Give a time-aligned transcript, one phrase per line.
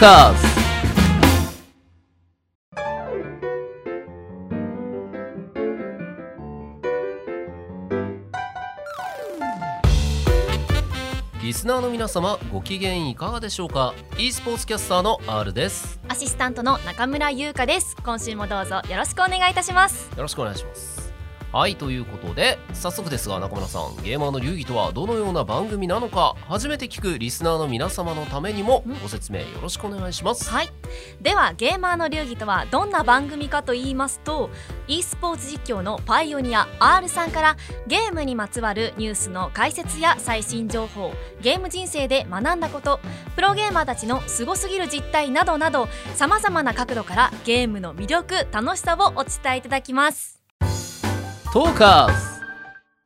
[0.00, 0.60] カーズ
[11.42, 16.00] リスナーの皆様ご機嫌いかがでしょうか？e スポーツキャスターの R です。
[16.08, 17.94] アシスタントの中村優香です。
[18.02, 20.10] 今週もどうぞよろしくお願いいたします。
[20.16, 20.99] よろしくお願いします
[21.52, 30.48] はいということで早速ですが中村さんゲーマーの流儀とはどのような番組なのか初めて聞くリスナーの皆様のためにもご説明よろしくお願いします。
[30.48, 30.68] はい。
[31.20, 34.48] ではゲーマーの流儀とはどんな番組かと言いますと
[34.86, 37.56] e スポーツ実況のパイオニア R さんから
[37.88, 43.00] ゲームにまつわるニュースの解説や最新情報ゲーム人生で学んだこと
[43.34, 50.40] プロゲーマーたちのすごすぎる実態などなどさまざまな角度からゲームの魅力楽しさをお伝えいただきます。
[51.52, 52.40] トーカーズ。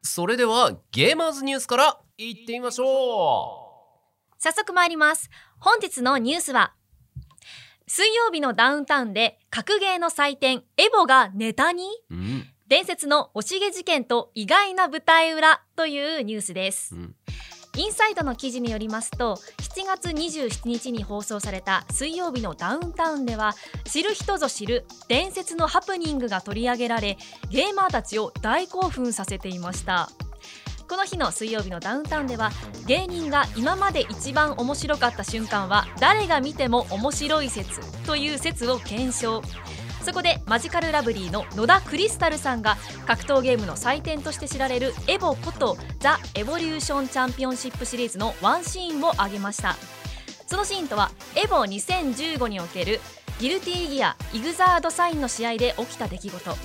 [0.02, 4.34] それではゲーマーズニュースからいってみましょう。
[4.38, 5.30] 早速参ります。
[5.58, 6.74] 本日のニュースは
[7.86, 17.14] 水曜日のダウンタウンで格ゲーの祭典エボがネタに、うん、伝説の押しげ事件と意外な舞台裏というニュースです、うん
[17.76, 27.18] インサイドの記事によりますと7月27日に放送された水曜日のダウンタウンでは知る人ぞ知る伝説のハプニングが取り上げられ
[27.50, 30.10] ゲーマーたちを大興奮させていました。
[30.88, 32.50] この日の水曜日のダウンタウンでは
[32.86, 39.42] 芸人が今まで一番面白かった瞬間は誰が見ても面白い説という説を検証。
[40.05, 49.77] そこでマジカルラブリーの野田クリスタルさんが格闘ゲームの祭典として知られるエボことザ・エボリューションチャンピオンシップシリーズのワンシーンを挙げました。
[50.47, 53.01] そのシーンとはエボ2015における
[53.41, 56.57] ギルティーギアイグザードサインの試合で起きた出来事。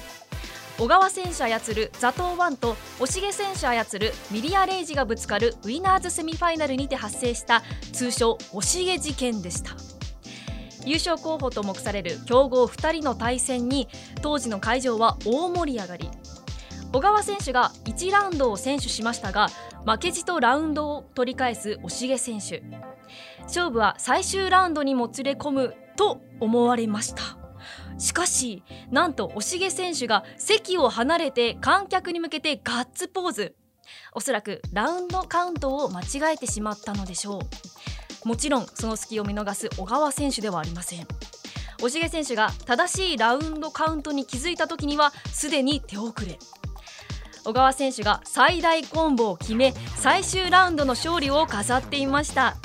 [0.77, 9.98] 小川選手操るザトウワンと押毛選手操るミリア・レイジがぶつかるウィナーズセミファイナルにて発生した通称押毛事件でした。
[10.85, 13.87] 優勝候補と目される強豪2人の対戦に
[14.21, 16.09] 当時の会場は大盛り上がり。
[16.91, 19.49] 小川選手が1ラウンドを先取しましたが
[19.85, 22.63] 負けじとラウンドを取り返す押毛選手。
[23.43, 27.37] 勝負は最終ラウンドにもつれ込むと思われました。
[27.97, 33.55] しかしなんと押毛選手が席を離れて観客に向けてガッツポーズ。
[34.13, 37.39] おそらくラウンドカウントを間違えてしまったのでしょう。
[38.23, 41.07] もちろんその隙を見逃す小川選手ではありません。
[41.81, 46.37] 押毛選手が正しいラウンドカウントに気づいた時にはすでに手遅れ。
[47.45, 52.57] 小川選手が最大コンボを決め最終ラウンドの勝利を飾っていました。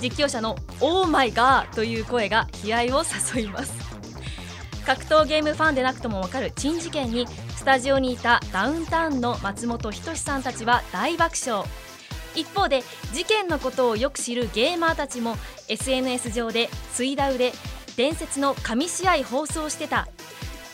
[0.00, 3.04] 実況者の「オーマイガー」という声が悲哀を
[3.36, 3.72] 誘います。
[4.84, 11.64] 格闘ゲームファンでなくともわかる珍事件にスタジオにいたダウンタウンの松本人志さんたちは大爆笑。
[12.34, 15.36] 一方で事件のことをよく知るゲーマーたちも
[15.68, 17.52] SNS 上で水ダウで
[17.96, 20.08] 伝説の神試合放送してた。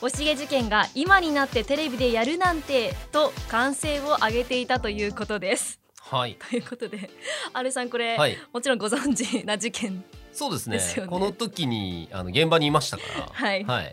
[0.02, 5.78] 押毛事件が今になってテレビでやるなんてと歓声を上げていたということです。
[6.10, 7.10] はい、ということで、
[7.52, 11.06] アルさんこれ、はい、もちろんご存知な事件、そうですね。
[11.06, 13.92] この時にあの現場にいましたから、はい、はい、うん、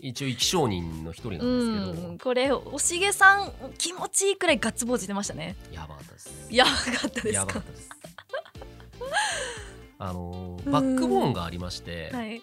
[0.00, 5.56] 一応生き証人の一人なんですけど、うん、これおしげさん気持ちいいくらいガッツポーズしてましたね。
[5.72, 6.48] やばかったです。
[6.50, 7.62] やばかったですか？
[9.98, 12.42] あのバックボーンがありまして、はい、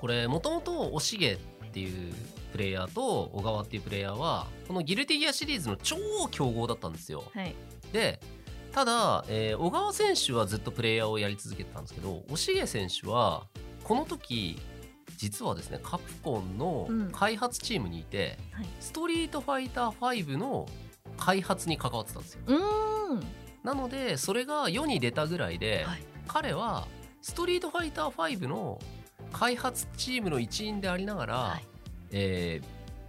[0.00, 1.38] これもともとおしげっ
[1.72, 2.14] ていう
[2.52, 5.96] プレイヤーと小川っていうプレイヤーはこのギルティギアシリーズの超
[6.30, 7.54] 強豪だったんですよ、はい、
[7.92, 8.20] で
[8.72, 13.46] ただ、えー、小川選手はずっとプレイヤーをやり続けてたんですけど押毛選手は
[13.82, 14.60] この時
[15.20, 20.66] 実はですねカプコンの開発チームにいて、うんはい、ストリートファイター5の
[21.18, 22.40] 開発に関わってたんですよ。
[23.62, 26.88] なのでそれが世に出たぐらいで、はい、彼は
[27.20, 28.78] ストリートファイター5の
[29.30, 31.66] 開発チームの一員でありながら、はい、
[32.12, 32.66] えー、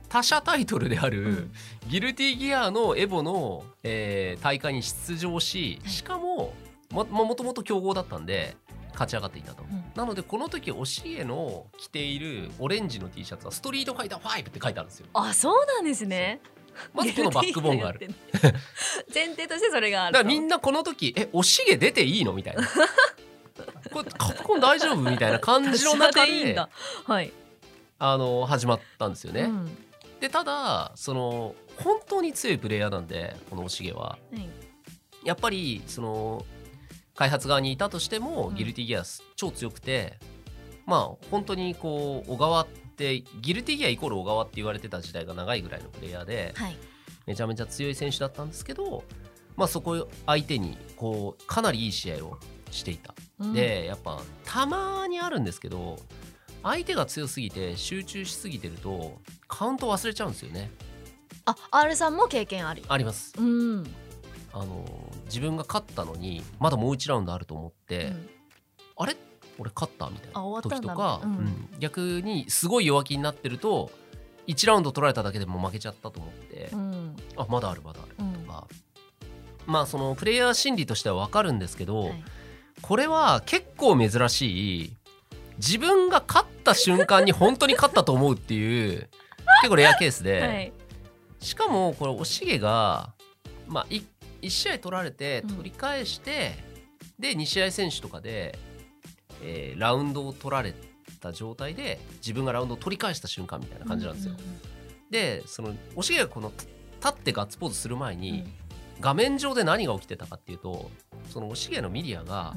[0.10, 1.52] 他社タイトルである、うん、
[1.88, 6.54] ギルティギアのエボの、えー、大会に出場ししかも
[6.92, 8.58] ももともと強豪だったんで
[8.94, 15.08] 勝ち上がっていたと、うん、なのでこの時教えの着ているオレンジの T シャツは「ストリートファイター5」って書いてあるんですよ。
[15.14, 16.42] あそうなんですね。
[16.94, 18.10] まずこのバックボーンがある。
[19.14, 22.68] 前提としてそれがあるだからみんなこの時「えおしげ出ていいの?」みたいな。
[23.92, 26.56] これカプコン大丈夫みたいな感じの中で
[27.06, 27.34] はい、
[28.00, 29.78] あの始まったんですよね、うん、
[30.20, 34.50] でただその本当に強いプレイヤーなんでこのおしげは、はい、
[35.24, 36.46] やっぱりその
[37.22, 39.04] 開発側にいたとしても、ギルティギア
[39.36, 40.18] 超強くて
[40.88, 46.76] まあ本当にこう小川ってギルティギアイコール小川って言われてた時代が長いぐらいのプレイヤーで、はい、
[47.28, 49.04] めちゃめちゃ強い選手だったんですけど、
[49.56, 52.40] まあ、そこ相手にこうかなりいい試合を
[52.72, 53.14] していた。
[53.38, 56.00] うん、でやっぱたまにあるんですけど
[56.64, 60.72] 相手が強すぎて集中しすぎてるとカウント忘れちゃうんですよね。
[61.46, 62.84] あ R さんも経験あり。
[62.88, 63.36] あります。
[63.38, 63.84] うん
[64.54, 64.86] あの
[65.26, 68.30] 自分が勝ったのにまだもう1ラウンドあると思って、うん、
[68.98, 69.16] あれ？
[69.58, 73.92] 俺勝ったみたいな時とか、うん、うん、逆にすごい弱気になってると
[74.48, 78.68] 1ラウンド取られただけでも負けちゃったと思って、うん、あまだあるまだあるとか、
[79.66, 82.24] まあそのプレイヤー心理としては分かるんですけど、はい、
[82.82, 84.98] これは結構珍しい
[85.58, 89.10] 自分が勝った瞬間に本当に勝ったと思うっていう
[89.62, 90.74] 結構レアケースで、はい、
[91.40, 93.14] しかもこれおしげが、
[93.68, 94.04] まあ、1,
[94.42, 96.54] 1試合取られて取り返して、
[97.18, 98.58] うん、で2試合選手とかで、
[99.42, 100.74] えー、ラウンドを取られ
[101.20, 104.36] た状態で自分がラウンドを取り返した瞬間みたいな感じなんですよ。
[105.10, 108.46] でそのおしげがこの立ってガッツポーズする前に、
[109.00, 110.92] 画面上で何が起きてたかっていうと
[111.30, 112.56] そのをしげのミリアが、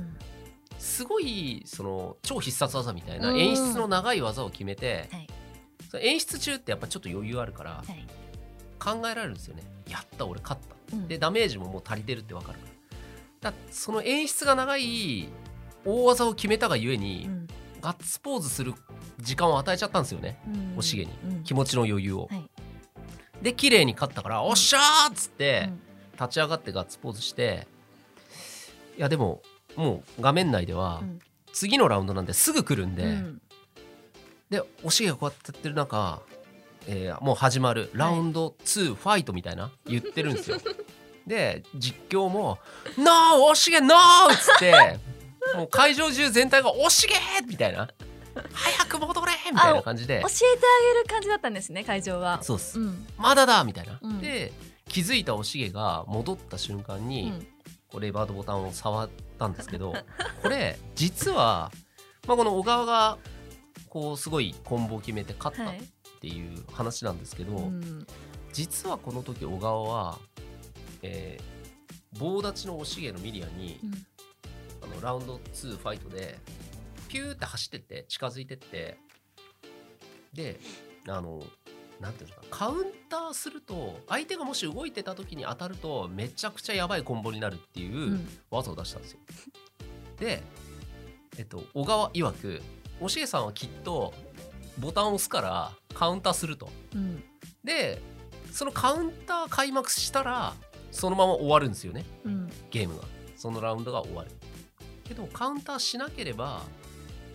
[0.79, 5.19] すごいその超必殺技みたいな演出の長い技を決めて、は
[5.99, 8.07] い、演出中ってやっぱちょっと余裕あるから、はい、
[8.79, 9.63] 考えられるんですよね。
[9.89, 10.74] やった俺勝った、うん、
[11.09, 12.59] でダメージももう足りてるって分かる。
[12.59, 12.65] か
[13.43, 15.29] らだその演出が長い
[15.85, 17.47] 大技を決めたがゆえに、うん、
[17.81, 18.73] ガッツポーズする
[19.19, 21.13] 時間を与えちゃったんですよね、うん、をしげに、
[21.45, 22.51] 気持ちの余裕を、はい、
[23.43, 25.71] で綺麗に勝ったから「おっしゃー!」っつって、
[26.15, 27.67] 立ち上がってガッツポーズして
[28.97, 29.43] いやでも
[29.77, 31.03] もう画面内では
[31.53, 33.43] 次のラウンドなんですぐ来るんで、うん、
[34.49, 36.23] でおしげがこうやってやってる中、
[36.87, 40.59] えー、もう始まるラウンド2ファイトみたいな言ってるんですよ。
[41.27, 42.59] で実況も
[42.99, 45.01] 「ノーおしげノー!」っつって
[45.55, 47.15] もう会場中全体が「おしげ!」
[47.47, 47.89] みたいな。
[48.53, 54.53] 早く戻れみたいな感じで教えてあげる感じだったんですね会場はそうっす、うん、まだだみたいな、うん、で
[54.89, 57.33] 気づいたおしげが戻った瞬間に、
[57.89, 59.95] こうレバードボタンを触ったんですけど
[60.43, 61.73] これ実は、
[62.27, 63.19] まあ、この小川が
[63.89, 65.73] こうすごいコンボを決めて勝った
[66.25, 68.07] っていう話なんですけど、はいうん、
[68.55, 70.19] 実はこの時小川は、
[71.03, 76.39] えー、棒立ちのおしげのミリアに、うん、あのラウンド2ファイトで
[77.09, 78.97] ピューって走ってって近づいてって
[80.33, 80.59] で
[81.09, 81.43] あの
[82.01, 88.19] なんていうのかカウンターすると相手がもし動いてた時に当たるとめちゃくちゃやばいコンボになるっていう
[88.51, 89.19] 技を出したんですよ。
[90.21, 90.43] うん、で、
[91.37, 92.63] えっと、小川曰く
[92.99, 94.15] おしげさんはきっと
[94.79, 96.71] ボタンを押すからカウンターすると。
[96.95, 97.23] うん、
[97.63, 98.01] で
[98.53, 100.55] そのカウンター開幕したら
[100.91, 103.05] そのまま終わるんですよね、うん、ゲームが。
[103.37, 104.31] そのラウンドが終わる。
[105.05, 106.63] けどカウンターしなければ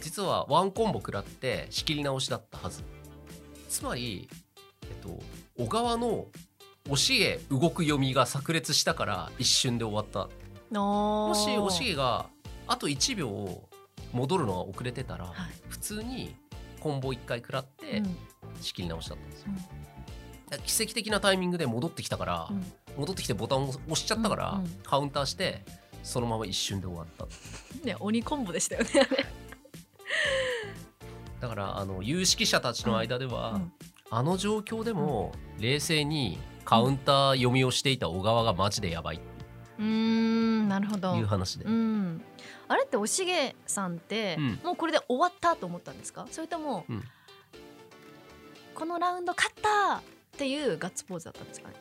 [0.01, 2.83] 実はワンコンボ食らって仕切り直しだったはず。
[3.69, 4.29] つまり
[4.89, 5.19] えっと、
[5.57, 6.27] 小川の
[6.87, 10.29] 教え動く読みが炸裂したから一瞬で終わった。
[10.77, 11.45] もし
[11.83, 12.27] 教えが
[12.67, 13.63] あと1秒
[14.11, 15.35] 戻るのが遅れてたら、はい、
[15.67, 16.35] 普通に
[16.79, 18.03] コンボ1回食らって
[18.61, 19.47] 仕切り直しだったんですよ、
[20.51, 22.63] うん、奇跡的なタイミングで戻ってきたから、うん、
[22.97, 25.63] 戻ってきてボタンを押しちゃったから、うんうん、カウンターして
[26.03, 27.25] そのまま一瞬で終わった。
[27.85, 28.89] ね鬼コンボでしたよね。
[31.39, 33.71] だからあの有識者たちの間では、うん。
[34.11, 39.21] あの状況でも冷静にカウンター読みをしていた小川がマジでやばい
[39.77, 39.83] う。
[39.83, 41.15] んなるほど。
[41.15, 42.21] いう話で、うん、
[42.67, 46.27] あれっておしげさんって、うん、もうこれで終わったと思ったんですか？
[46.31, 47.03] それとも、うん、
[48.79, 50.01] このラウンド勝ったっ
[50.37, 51.75] ていうガッツポーズだったんですかね。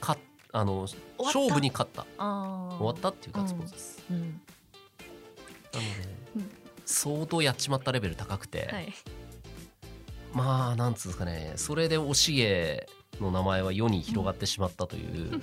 [0.00, 0.16] か
[0.52, 0.86] あの
[1.18, 2.06] 勝負に勝った。
[2.16, 4.40] 終わったっていうガッツポーズです、うん、なので、
[6.86, 8.94] 相当やっちまったレベル高くて、はい。
[10.32, 11.52] まあなんつうんですかね。
[11.56, 12.88] それでおしげ
[13.20, 15.42] の名前は世に広がってしまったという、うん、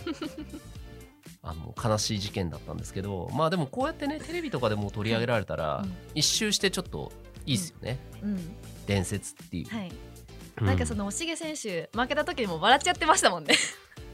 [1.43, 7.11] あの悲しい事件だったんですけどまあでもこうやってねテレビとかでも取り上げられたら、うん、一周してちょっと
[7.45, 8.55] いいですよね、うん、
[8.87, 9.91] 伝説っていう、はい
[10.61, 13.55] なんかそのおしげ選手負けた時にも笑っちゃってましたもんね。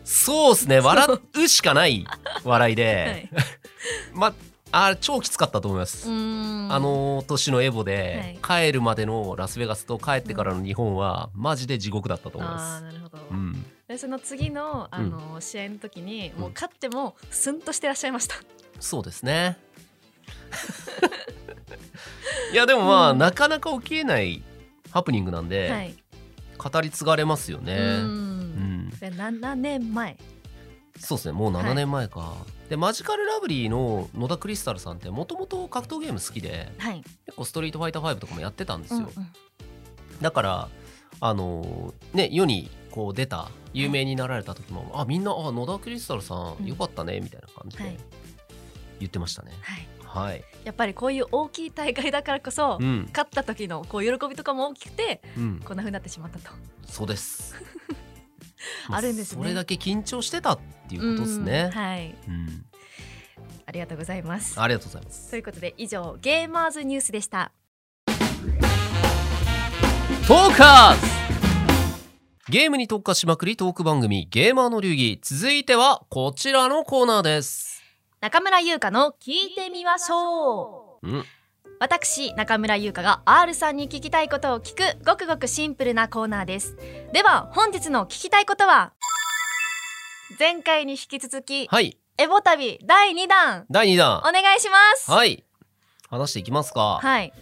[0.04, 0.80] そうですね。
[0.80, 2.06] 笑うしかない
[2.44, 3.30] 笑いで、 はい、
[4.14, 4.34] まあ
[4.72, 6.08] あ超きつかったと思います。
[6.08, 12.84] あの年のエボで、帰るまでのラスベガスと帰ってからの日本は、マジで地獄だったと思います。
[12.84, 18.36] なるほど、うん、でその次のあの、うん、試合の時にもう勝ってもスンとしてらっしゃいました。
[18.80, 19.58] そうですね。
[22.54, 24.42] いやでもまあ、うん、なかなか起きえない
[24.90, 25.96] ハプニングなんで、はい、
[26.62, 27.76] 語り継がれますよね。
[27.76, 30.18] うん、7年前？
[31.00, 32.36] そうですねもう7年前か、は
[32.68, 39.12] い、でマジカルラブリーの野田クリスタルさんってもともと格闘ゲーム好きで、はい、結構ストリートファイター5とかもやってたんですよ、うんうん、
[40.22, 40.70] だから
[41.20, 47.98] あのね世にこう出た有名になられた時も、はい、あみんなあ野田クリスタルさんよかったね、みたいな感じで
[49.00, 56.52] 言ってましたね、はいはい、やっぱりこういう大きい大会だからこそ、うん、勝った時のこう喜びとかも大きくて、うん、こんなふうになってしまったと。
[56.86, 57.56] そうです。
[58.92, 59.42] あるんですね。
[59.42, 61.72] それだけ緊張してたっていうことですね。
[61.74, 62.66] はい、うん。
[63.66, 64.60] ありがとうございます。
[64.60, 65.30] ありがとうございます。
[65.30, 67.54] ということで以上ゲーマーズニュースでした。
[70.28, 71.08] トーカーズ。
[72.50, 75.20] ゲームに特化しまくりトーク番組ゲーマーの流儀。
[75.22, 77.71] 続いてはこちらのコーナーです
[78.22, 81.24] 中村優香の聞いてみましょう、うん、
[81.80, 86.78] 私中村優香が R さんに聞きたいことを聞くごくごくシンプルなコーナーです。
[87.14, 88.94] では本日の聞きたいことは
[90.38, 93.66] 前回に引き続き、はい、エボ旅第2弾。
[93.72, 94.20] 第2弾。
[94.20, 95.10] お願いします。
[95.10, 95.44] はい。
[96.08, 97.00] 話していきますか。
[97.02, 97.34] はい。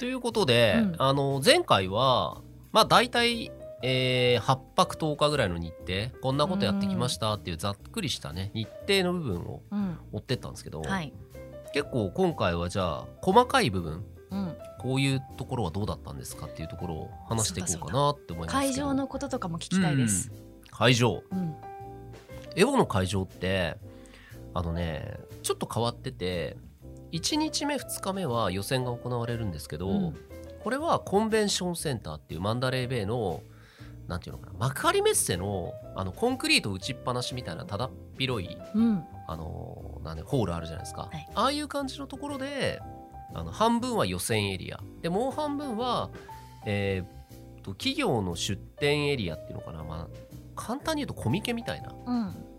[0.00, 6.10] ということで、うん、あの前回はまあ大体えー、8泊10日ぐらいの日程。
[6.20, 9.62] こんなことやってきましたっていうざっくりしたね日程の部分を
[10.12, 11.12] 追ってったんですけど、うんはい、
[11.72, 20.30] 結構今回はじゃあ細かい部分、うん、こういうところはどうだったんですかっていうところを話していこうかなって思います会場のこととかも聞きたいです、
[20.70, 21.22] 会場、
[22.56, 23.76] エボの会場って
[24.54, 26.56] あのねちょっと変わってて
[27.12, 30.16] 1日目2日目は予選が行われるんですけど、うん、
[30.62, 33.42] これはコンベンションセンターっていうマンダレーベイの
[34.08, 42.80] なんていうのかな幕張メッセのあのコンクリート打ちっぱなしみたいなただっ広い、うん、あのなんでホールあるじゃないですか、はい、ああいう感じのところで
[43.34, 44.80] あの半分は予選エリア。
[45.02, 46.10] でもう半分は、
[46.64, 50.16] えー、と企業の出店エリアっていうのかな、まあ、
[50.56, 51.92] 簡単に言うとコミケみたいな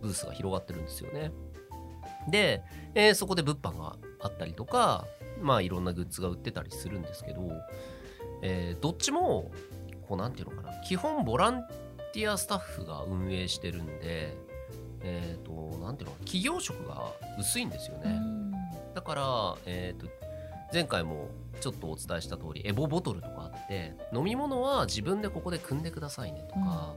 [0.01, 1.31] ブースが広がってるんですよね。
[2.29, 5.07] で、えー、そこで物販があったりとか
[5.41, 7.49] まあいろんなグッズが売ってたりするんですけど、
[8.43, 9.49] えー、どっちも
[10.07, 10.79] こうなんていうのかな。
[10.81, 11.63] 基本ボラン
[12.13, 14.37] ティアスタッフが運営してるんで
[15.01, 18.19] えっ、ー、となんていうの企業色が薄いんですよね。
[18.93, 20.11] だからえっ、ー、と
[20.73, 21.29] 前回も
[21.59, 26.95] ちょっとお伝えした通りエボボトルとかあって飲み物は自分でここで汲んでくださいねとか、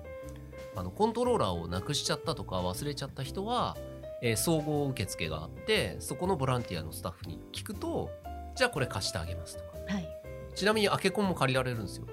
[0.75, 3.77] うん、あのコントローラーをなくしちゃったとか忘れちゃった人は
[4.23, 8.11] えー、総合受付があってそこのボランティアのスタッフに聞くと
[8.55, 10.09] じゃあこれ貸してあげますとか、はい、
[10.55, 12.07] ちなみにアケコンも借りられるんですよ。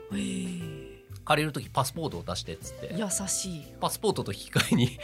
[1.30, 2.96] 借りる時パスポートを出してっつって。
[2.98, 3.66] 優しい。
[3.80, 4.98] パスポートと引き換えに。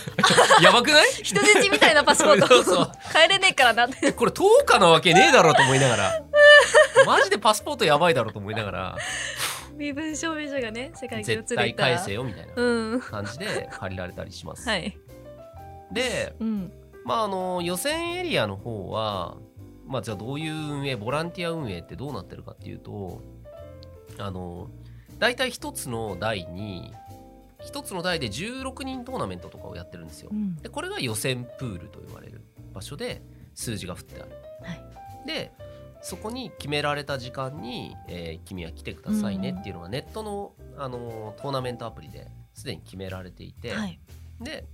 [0.64, 1.10] やばくない？
[1.22, 2.46] 人質みたいなパスポート。
[2.48, 3.84] そうそう帰れねえからな。
[3.84, 6.22] ってこれ10日なわけねえだろうと思いながら。
[7.04, 8.96] マジでパスポートやばいだろうと思いながら。
[9.76, 12.54] 身分証明書がね世界中絶対返せよみたいな
[12.98, 14.96] 感じで借りられたりします、はい。
[15.92, 16.72] で、うん、
[17.04, 19.36] まああの予選エリアの方は
[19.84, 23.20] まあじゃあどういう運営ボランティア運営ってどうなってるかっていうと
[24.16, 24.70] あの
[25.18, 26.92] 大体一つの台に
[27.60, 30.30] 一つの台で16人トーナメントとかをやってるんですよ。
[30.32, 33.22] うん、でこれが予選プールと呼ばれる場所で
[33.54, 34.30] 数字が振ってある。
[34.62, 35.52] はい、で
[36.02, 43.98] そこに決められた時間に、えー、君は来てくださいねっていうのがネットの、あのトーナメントアプリですでに決められていて、はい、
[44.40, 44.64] で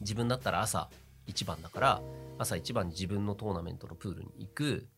[0.00, 0.88] 自分だったら朝
[1.26, 2.02] 1番だから
[2.38, 4.88] 朝一番に自分のトーナメントのプールに行く。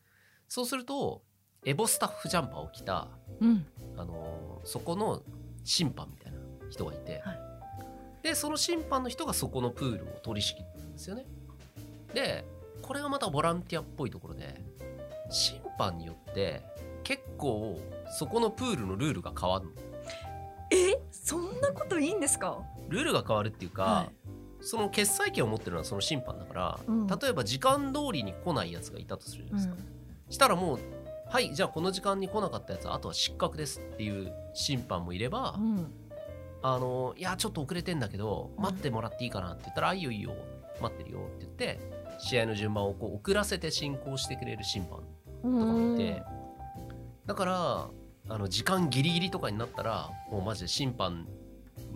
[0.48, 1.22] そうすると
[1.64, 3.08] エボスタッフジャンパーを着た、
[3.40, 3.66] うん、
[3.96, 5.22] あのそこの
[5.64, 6.38] 審判みたいな
[6.70, 7.40] 人がいて、はい、
[8.22, 11.26] でその審判の人がそこのプールを取り仕切ってるんですよね。
[12.14, 12.44] で
[12.82, 14.60] これがまたボランティアっぽいところで
[15.30, 16.62] 審判によって
[17.04, 17.78] 結構
[18.18, 19.72] そこのプールのルールが変わるの。
[20.70, 20.98] え？
[21.10, 22.58] そんなこといいんですか？
[22.88, 24.10] ルールが変わるっていうか、はい。
[24.64, 29.82] その決裁権を持ってるのはその審判だから、うん、例えば時間通りに来ないやつがいたとするじゃないですか、
[30.28, 30.78] うん、したらもう
[31.32, 35.90] はいじゃあこの時間に来なかったやつはあとは失格ですっていう審判もいれば、うん、
[36.60, 40.34] あのいやちょっと遅れてんだけど待ってもらっていいかなって言ったら、あいいよいいよ
[40.82, 41.80] 待ってるよって言って
[42.18, 45.00] 試合の順番をこう遅らせて進行してくれる審判
[45.40, 46.22] とかもいて、
[47.24, 47.88] だから
[48.28, 51.26] あの時間ギリギリとかになったらもうマジで審判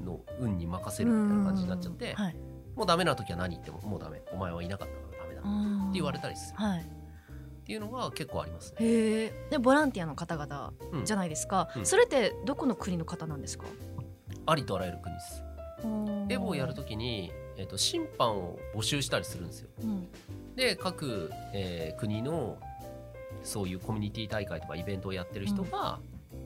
[0.03, 2.37] の運に任せるみたいな感じになっちゃって、はい、
[2.75, 4.23] もうダメな時は何言ってももうダメ。
[4.33, 6.96] お前はいなかったからダメだって言われたりする、はい、
[7.67, 8.77] っていうのが結構ありますね。
[8.79, 10.73] へでボランティアの方々
[11.05, 11.81] じゃないですか、うん。
[11.81, 13.65] うん、それってどこの国の方なんですか？
[14.47, 15.43] ありとあらゆる国です。
[16.29, 19.69] エボをやるときに、えーと、審判を募集したりするんですよ。
[19.83, 20.09] うん、
[20.55, 22.57] で各、えー、国の
[23.43, 25.99] そういうコミュニティ大会とかイベントをやってる人が、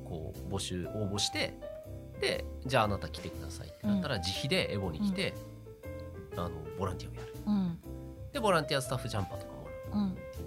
[0.06, 1.52] こう募集応募して
[2.18, 5.34] でじゃああなた来てくださいってなったら自費でエボに来て、
[6.38, 7.78] あのボランティアをやる、うん、
[8.32, 9.49] でボランティアスタッフジャンパーと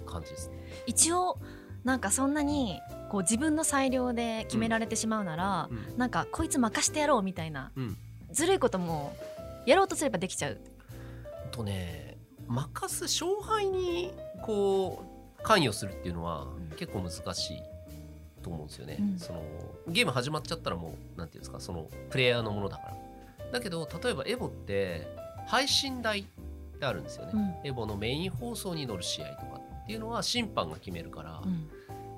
[0.06, 1.38] 感じですね、一応
[1.84, 7.96] なんかそんなにこう自分の裁量で決められてしまうなら、うん、なんかこいつ任してやろうみたいな、うん、
[8.32, 9.14] ずるいことも
[9.66, 10.58] やろうとすればできちゃう。
[11.50, 12.16] とね
[12.48, 15.04] 任す勝敗にこ
[15.42, 16.46] 関与するっていうのは
[16.76, 17.62] 結構難しい
[18.42, 19.42] と思うんですよね、うん、その
[19.88, 22.96] ゲーム始まっちゃったらもうなんていうんですかそのプレイヤーのものだから。
[23.52, 25.06] だけど例えばエボって
[25.46, 26.26] 配信台
[26.74, 31.68] ってあるんですよね、うん、エボのメイン放送に乗る試合とかっていうのは審判が決めるから、うん、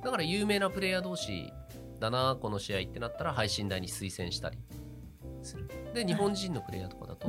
[0.03, 1.53] だから有名なプレイヤー同士
[2.01, 4.59] だなこの試合ってなったら配信台に推薦したり
[5.43, 5.69] する。
[5.95, 7.29] で日本人のプレイヤーとかだと、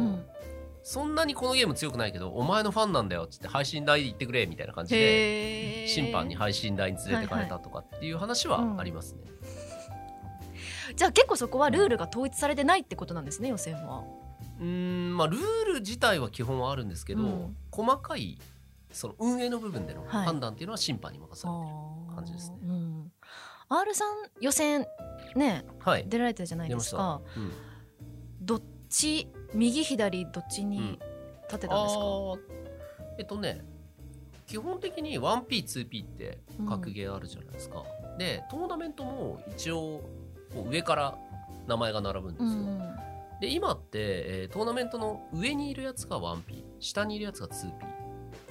[0.83, 9.21] そんなにこのゲーム強くないけどお前のファンなんだよっつって配信台行ってくれみたいな感じで審判に配信台に連れてかれたとかっていう話はありますね、
[10.89, 14.05] うん、じゃあ結構そこはルールが統一されてないってことなんですね予選は
[14.59, 15.41] うんまあルー
[15.73, 18.39] ル自体は基本はあるんですけど、うん、細かい
[18.91, 21.59] その運営の部分での判断っていうのは審判に任されて
[22.09, 23.11] る感じですね、はいうん、
[23.69, 24.07] R さん
[24.41, 24.85] 予選
[25.35, 27.51] ね、はい、出られてるじゃないですか、うん、
[28.41, 30.99] どっち右左どっちに
[31.47, 32.39] 立てたんですか、うん、
[33.19, 33.63] えっとね
[34.47, 37.83] 基本的に 1P2P って格ゲーあるじゃないですか、
[38.13, 40.01] うん、でトーナメントも一応
[40.69, 41.17] 上から
[41.67, 42.95] 名前が並ぶんですよ、うん、
[43.39, 47.73] で今って、えー、トーナメントの上にいるやつが 1P 下にいるやつが 2P っ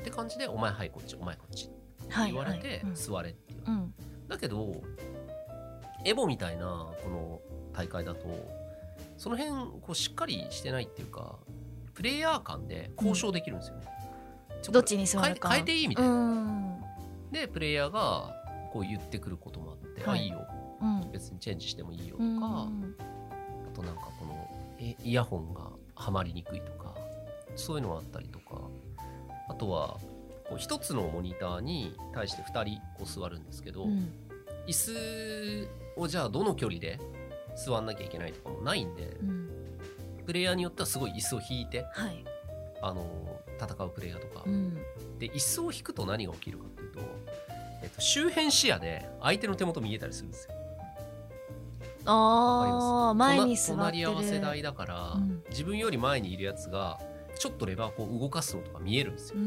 [0.04, 1.74] て感じでお前はいこっちお前こっちって
[2.26, 3.88] 言われて座れっていう、はいはい、
[4.28, 4.82] だけど
[6.04, 7.40] エボみたいなこの
[7.72, 8.26] 大会だと
[9.16, 11.36] その辺こうしっかりしてないっていうか
[11.94, 13.86] プレイヤー間で交渉できるんですよね、
[14.66, 15.48] うん、どっちに座るか。
[15.48, 16.78] 変えていいみたいな。
[17.32, 18.34] でプレイヤーが
[18.72, 20.46] こう言ってくることもあって、はい、あいいよ、
[20.80, 24.35] うん、別にチェンジしてもいいよとか、あとなんかこの
[24.78, 26.94] イヤホンがはまりにくいとか
[27.54, 28.60] そういうのがあったりとか。
[29.48, 29.98] あとは
[30.48, 34.10] こう1つのモニターに対して2人こう座るんですけど、うん、
[34.66, 37.00] 椅子をじゃあどの距離で
[37.56, 39.50] 座んなきゃいけないとかもないんで、うん、
[40.26, 42.24] プレイヤーによってはすごい椅子を引いて、はい、
[42.82, 43.06] あの
[43.60, 44.74] 戦うプレイヤーとか、うん、
[45.18, 47.00] で椅子を引くと何が起きるかっていうと、
[47.82, 50.55] えっと、周辺視野で相手の手元見えたりするんですよ。
[52.06, 56.98] ああ前に座隣り合わせ台だから、うん、自分より前にいるやつが
[57.38, 59.38] ちょっとレバーこう動かすのとか見えるんですよ。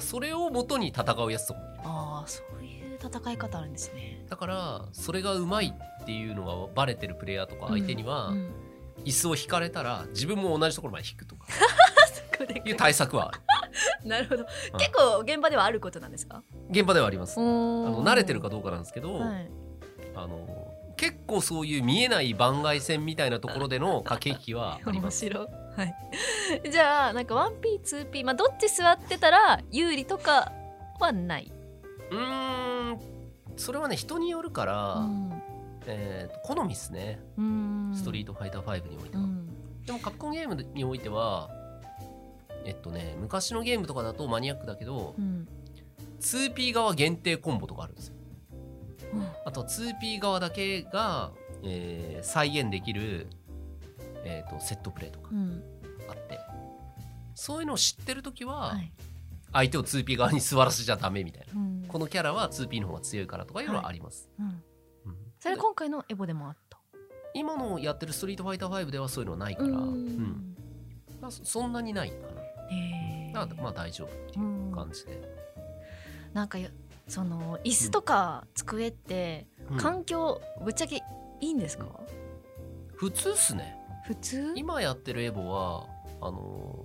[0.00, 4.24] それを元に戦うやつとかああそういう戦い方あるんですね。
[4.28, 8.32] だからそれがうまいっていうのがバレてるプレイヤーとか相手には、
[9.04, 11.46] 椅子を引かれたら自分も同じところまで引くとか。
[12.64, 13.40] いう対策はある。
[14.08, 14.44] なるほど、
[14.78, 16.42] 結構現場ではあることなんですか？
[16.70, 17.38] 現場ではあります。
[17.38, 19.50] あの慣れてるかどうかなんですけど、はい、
[20.14, 20.65] あの
[20.96, 25.26] 結構そういう見えない番外線みたいなところでの駆け引きは あります。
[25.26, 25.94] はい、
[26.70, 30.52] じゃあなんか 1P2P、まあ、どっち座ってたら有利とか
[30.98, 31.52] はない？
[32.10, 32.98] うん
[33.56, 35.42] それはね人によるから、うん、
[35.86, 37.20] え好みですね、
[37.94, 39.48] ストリートファイター5においては、うん、
[39.84, 41.50] でもカプコンゲームにおいては
[42.64, 45.48] えっとね昔のゲームとかだとマニアックだけど、うん、
[46.20, 48.25] 2P 側限定コンボとかあるんですよ、うん、
[49.46, 51.30] あと 2P 側だけが、
[51.62, 53.28] えー、再現できる、
[54.24, 55.30] えーと、セットプレーとか
[56.08, 56.40] あって、
[57.36, 58.92] そういうのを知ってる時は、はい。
[59.52, 64.62] 相手を 2P 側に座らせちゃダメみたいな、うん、このキャラは 2P の方が強いからとかいうのはあります、はいうん。
[65.38, 66.78] それ今回のエボでもあった？
[67.32, 70.56] 今のやってる「ストリートファイター5」ではそういうのはないから、うん。
[71.22, 72.16] まあ、そんなにないか
[73.32, 73.46] な。
[73.46, 75.22] だからまあ大丈夫っていう感じで。
[76.32, 76.58] なんか
[77.08, 79.46] その椅子とか机って
[79.78, 81.86] 環境ぶっちゃけいいんですか、
[82.94, 83.76] 普通っすね。
[84.06, 84.52] 普通？
[84.56, 85.86] 今やってるエボは
[86.20, 86.84] あの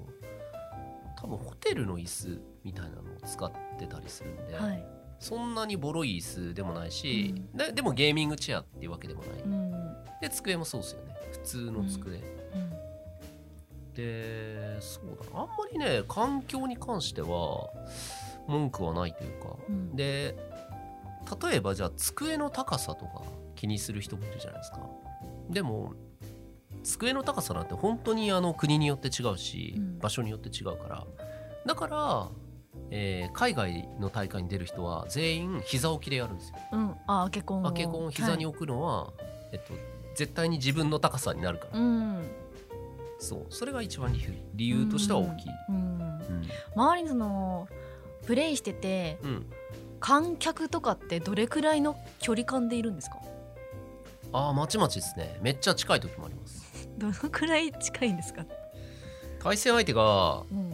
[1.20, 4.86] 多分ホテルの椅子みたいなのを使ってたりするんで、はい、
[5.20, 9.72] そんなにボロい椅子でもないし、うん、ででもゲーミングチェアっていうわけでもない、うん、
[10.22, 11.16] で机もそうですよね。
[11.32, 12.24] 普通の机、うん、
[13.94, 15.42] でそうだな。
[15.42, 17.70] あんまりね環境に関しては
[18.48, 19.56] 文句はないというか、
[19.94, 20.36] で
[21.42, 23.22] 例えばじゃあ机の高さとか
[23.56, 24.80] 気にする人もいるじゃないですか。
[25.50, 25.94] でも
[26.84, 31.08] 机の高さなんて本当にあの国によって違うし、場所によって違うから。
[31.66, 32.30] だから
[32.90, 36.56] えー、海外の大会に出る人は全員膝置きでやるんですよ。
[36.74, 39.14] うん、あアケコンアケコンを膝に置くのは、はい、
[39.54, 39.74] えっと、
[40.16, 42.22] 絶対に自分の高さになるから、うん、
[43.18, 43.46] そう。
[43.50, 45.50] それが一番理由理由としては大きい。
[45.70, 46.22] うん、うん、
[46.76, 47.68] 周りにその
[48.26, 49.18] プレイしてて、
[50.00, 53.18] 観客とかってどれくらいの距離感でいるんですか？
[54.34, 55.38] ああまちまちですね。
[55.42, 56.90] めっちゃ近い時もあります。
[56.98, 58.46] どのくらい近いんですか？
[59.40, 60.70] 対戦相手が、うん。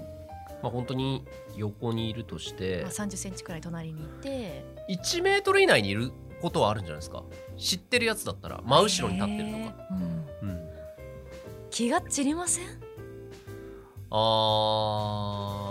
[0.61, 4.63] まあ、本当に横にいるとして、まあ、3 0ンチくらい隣にいて。
[4.89, 7.23] 1メートル以内にいることはあるんじゃないですか？
[7.57, 9.93] 知ってるやつだったら真後ろに立ってるとか、う
[10.45, 10.49] ん。
[10.49, 10.69] うん、
[11.69, 12.65] 気が散りません？
[14.09, 15.66] あ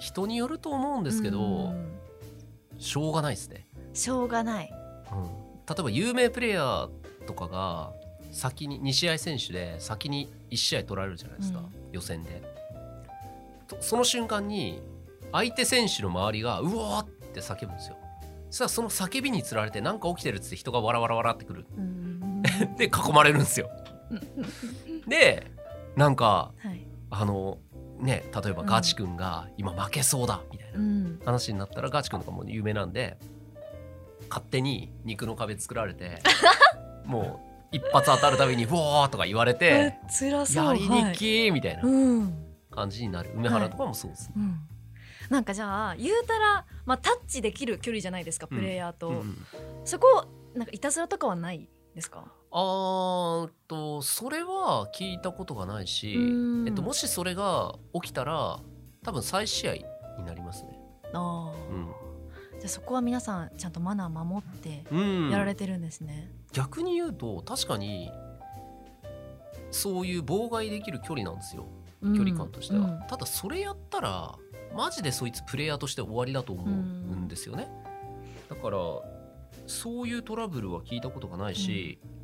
[0.00, 1.72] 人によると思うんですけど、
[2.78, 3.68] しょうがないですね。
[3.92, 4.72] しょうがない、
[5.12, 6.90] うん、例えば有名プレイヤー
[7.26, 7.92] とかが
[8.32, 12.42] 先に2試合選手で先に1試合取られるじゃないですか、うん、予選で。
[13.80, 14.82] その瞬間に
[15.30, 17.96] 相手選手の周りがうわーって叫ぶんですよ。
[18.48, 21.66] そしたらその叫びにつられて何か起きてるっつって人がわらわらわらってくる。
[22.78, 23.70] で囲まれるんですよ。
[25.06, 25.46] で
[25.94, 27.58] なんか、はい、あの
[28.00, 30.80] ね例えばガチ君が今負けそうだみたいな
[31.24, 33.18] 話になったら、ガチ君とかも有名なんで
[34.28, 36.18] 勝手に肉の壁作られて
[37.04, 37.40] も
[37.72, 39.96] う一発当たるたびに「ウォー!」とか言われて
[40.54, 41.82] 「やりにき!」みたいな
[42.70, 44.40] 感じになる、梅原とかもそうです、はい。
[44.40, 44.60] うん。
[45.28, 49.46] なんかじゃあ言うたら、まあ、タッチできる距離じゃないですかプレイヤーと、うんうん、
[49.84, 52.32] そこなんかいたずらとかはないですか？
[52.52, 56.16] あとそれは聞いたことがないし、
[56.66, 58.60] えっと、もしそれが起きたら
[59.04, 59.84] 多分再試合に
[60.26, 60.78] なりますね。
[61.12, 61.86] あうん、
[62.58, 64.84] じゃあそこは皆さんちゃんとマナー守って
[65.30, 66.30] やられてるんですね。
[66.52, 68.10] 逆に言うと確かに
[69.70, 71.66] そういう妨害できる距離なんですよ。
[72.02, 74.34] 距離感としては、うん、ただそれやったら
[74.74, 77.68] マジでそいつプレイヤーとして終わりだと思うんですよね、
[78.48, 78.78] だから
[79.66, 82.19] そういうトラブルは聞いたことがないし、うん、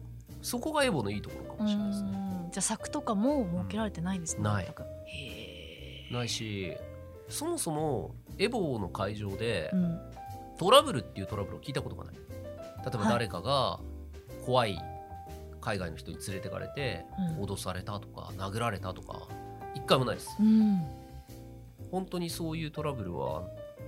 [0.46, 2.10] そこがエボのいいところかもしれないですね。
[2.52, 4.44] じゃあ柵とかも設けられてないんですね。
[4.44, 4.74] ない。
[6.12, 6.72] ないし
[7.28, 9.72] そもそもエボの会場で、
[10.56, 12.14] トラブルっていうトラブルを聞いたことがない。
[12.14, 12.20] 例
[12.94, 13.80] えば誰かが
[14.44, 14.78] 怖い
[15.60, 17.04] 海外の人に連れてかれて、
[17.40, 19.26] 脅されたとか殴られたとか
[19.74, 20.36] 一回もないです。
[20.38, 20.80] うん、
[21.90, 23.42] 本当にそういうトラブルは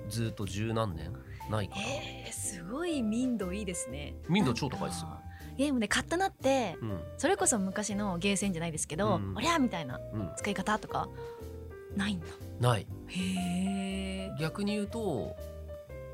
[0.09, 1.13] ずっと十何年
[1.49, 5.09] ないから、えー、すごい民度いいですね民度超高いですよ
[5.59, 10.01] ゲームで買ったなって、うん、それこそ昔のゲーセンじゃないですけど、うん、おりゃみたいな
[10.37, 11.09] 使い方とか、
[11.97, 12.27] ないんだ。
[12.61, 12.87] ない。
[13.09, 15.37] へえ逆に言うと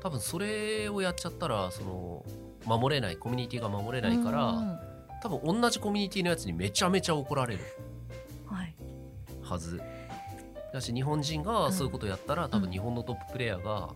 [0.01, 2.25] 多分それをやっちゃったらその
[2.65, 4.79] 守れないコミュニティが守れないから、うん、
[5.21, 7.59] 多分同じコミュニティのやつにめちゃめちゃ怒られる。
[9.43, 9.79] はず、
[10.73, 13.89] だし日本人がそういうことやったら、多分日本のトッププレーヤーが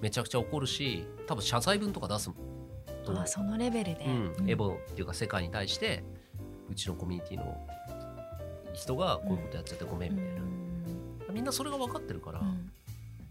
[0.00, 2.53] めちゃくちゃ怒るし多分謝罪文とか出すもん
[3.12, 4.04] あそのレベルで、
[4.38, 6.04] うん、エボっていうか世界に対して
[6.70, 7.56] うちのコミュニティの
[8.72, 10.42] 人がこういうことやっちゃってごめんみたいな、
[11.28, 12.70] うん、みんなそれが分かってるから、うん、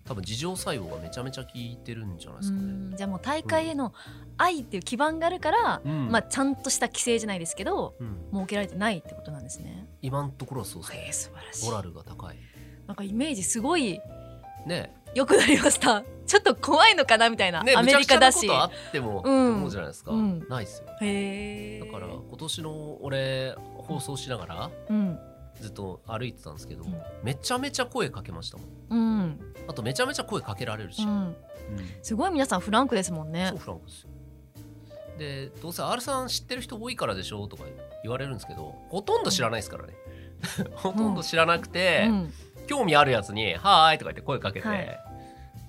[0.05, 2.97] 多分自浄作用がめちゃめちゃ効いてるんじゃないですかね。
[2.97, 3.93] じゃあもう大会への
[4.37, 7.95] 愛っていう基盤があるから、まあちゃんとした規制じゃないですけど、
[8.33, 9.87] 設けられてないってことなんですね。
[10.01, 11.65] 今のところはそうですね、えー、素晴らしい。
[11.65, 12.37] モラルが高い。
[12.87, 13.99] なんかイメージすごい
[14.65, 14.93] ね。
[15.15, 18.47] 良くなりましたちょっと怖いのかなみたいな、ね、アメリカだし。
[18.49, 25.19] あっても、うん、思うじゃないですか、うん、ないっすよへだから今年の俺放送しながら、うん、
[25.59, 31.05] ずっと歩いてたんですけど、うん、めちゃめちゃ声かけましたもん、うん、あとめちゃめちゃ声かけられるし、
[32.01, 33.47] すごい皆さんフランクですもんね。
[33.49, 34.09] そうフランクですよ。
[35.17, 37.65] でどうせ R さん知ってる人多いからでしょとか
[38.01, 39.93] 言われるんですけどほとんど知らないですからね、
[40.73, 42.09] ほとんど知らなくて、
[42.67, 44.99] 興味あるやつに「はーい」とか言って声かけて、はい、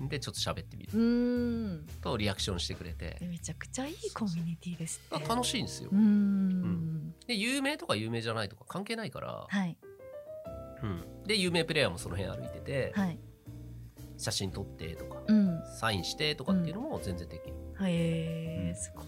[0.01, 1.85] でちょっと喋ってみる。
[2.01, 3.17] とリアクションしてくれて。
[3.21, 9.77] めちゃくちゃいいコミュニティです、ね、楽しいんですよ、うん、で有名とか有名じゃないとか関係ないから、はい。
[10.83, 13.19] うん、で有名プレイヤーもその辺歩いてて、はい、
[14.17, 17.55] 写真撮ってとか、うん、サインしてとかっていうのも全然できる、
[17.87, 19.05] へえ、うん、すごい。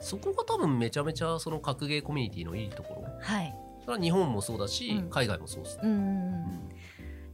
[0.00, 5.82] そこが多分めちゃめちゃその格ゲーコミュニティのいいところ、はい、それは日本もそうだし、うん、海外もそうですね。
[5.84, 6.70] うん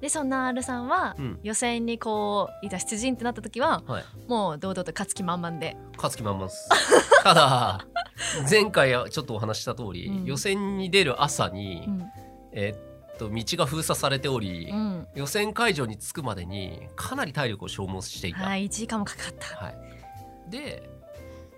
[0.04, 5.78] でそんな R さんは、予選にこういざ出陣ってなった時は、はい、もう堂々と勝つ気満々で。
[5.96, 6.68] 勝つ気満々です。
[7.24, 7.86] ただ
[8.50, 12.02] 前回ちょっとお話した通り、うん、予選に出る朝に、うん、
[12.52, 19.76] えー、っと道が封鎖されており、うん、予選会場に着くまでにかなり体力を消耗していた、はい、1時間もかかった、はい、
[20.50, 20.82] で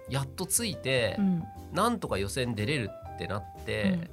[0.08, 4.08] やっと着いて、うん、なんとか予選出れるってなって、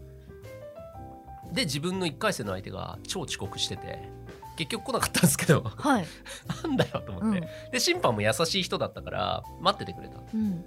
[1.52, 4.12] で自分の1回戦の相手が超遅刻してて
[4.56, 6.06] 結局来なかったんですけど、はい、
[6.64, 10.64] なんだよと思って、うん、で審判も優しい人だったから待っててくれた、うん、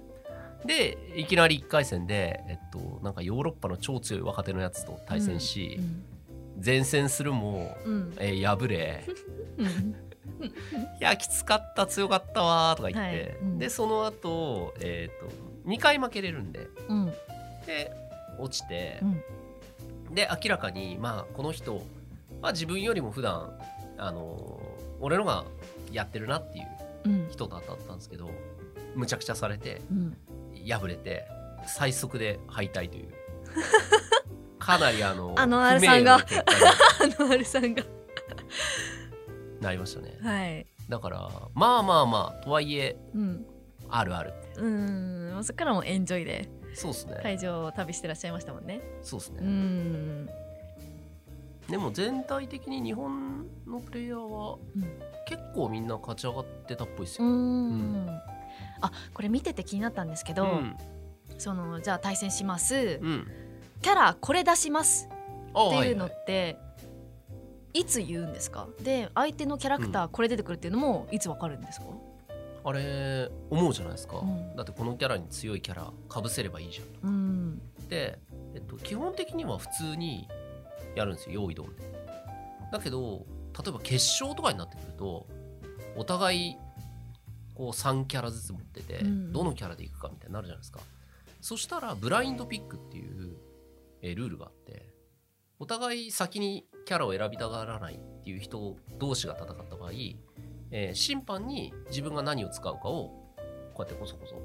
[0.65, 5.79] でいきなり1回戦で、えっと、なんかヨーロッパの超強い若手のやつと対戦し、
[6.63, 9.03] 前線するも、うん、えー、敗れ。
[10.99, 16.67] いやきつかった強かったわとか言って、はい、でその後、えーと、と2回負けれるんで、
[17.65, 17.91] で
[18.37, 19.01] 落ちて、
[20.11, 21.81] で明らかにまあこの人
[22.41, 23.51] まあ、自分よりも普段
[23.97, 24.61] あの
[24.99, 25.45] 俺のが
[25.91, 28.29] やってるなっていう人と当たったんですけど、
[28.95, 30.17] むちゃくちゃされて、うん、
[30.67, 31.25] 敗れて
[31.67, 33.13] 最速で敗退という。
[34.59, 36.15] かなりあのあの R さんが。
[36.19, 36.23] あ
[37.23, 37.83] の R さんが。
[39.61, 40.17] なりましたね。
[40.21, 40.65] はい。
[40.89, 43.45] だからまあまあまあとはいえ、うん、
[43.89, 44.33] あるある。
[44.57, 45.43] うん。
[45.43, 47.19] そっからもエンジョイでそうですね。
[47.21, 48.81] 会場を旅してらっしゃいましたもんね。
[49.01, 49.39] そうですね。
[49.41, 50.29] うん
[51.69, 54.57] でも全体的に日本のプレイヤーは
[55.27, 57.27] 結構みんな勝ち上がってたっぽいですよ。
[57.27, 58.07] うん、
[58.81, 60.77] あこれ見てて気になったんですけど、うん、
[61.37, 63.27] そのじゃあ対戦します、うん、
[63.81, 65.09] キャラこれ出します。
[65.09, 66.57] っていうのって、
[67.73, 68.67] いつ言うんですか？
[68.83, 71.87] で相手のキャラクターこれ出てくるっていうのもいつわかるんですか、
[72.63, 74.21] あれ思うじゃないですか、
[74.55, 77.59] だってこのキャラに強いキャラかぶせればいいじゃん。
[77.89, 78.19] で、
[78.53, 80.27] えっと、基本的には普通に
[80.97, 81.83] やるんですよ用意どんで。
[82.71, 83.25] だけど
[83.57, 85.27] 例えば決勝とかになってくると
[85.95, 86.57] お互い
[87.55, 90.79] こう3キャラずつ持ってて、どのキャラでいくかみたいになるじゃないですか。
[91.41, 93.35] そしたらブラインドピックっていう、
[94.03, 94.93] えルールがあって
[95.59, 99.91] お互い先にキャラを選びたがらないっていう人同士が戦った場合、
[100.69, 103.09] えー、審判に自分が何を使うかを
[103.73, 104.35] こうやってこそこそ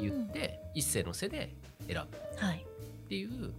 [0.00, 1.54] 言って一斉の背で
[1.86, 2.18] 選ぶ。
[2.56, 3.52] っていう、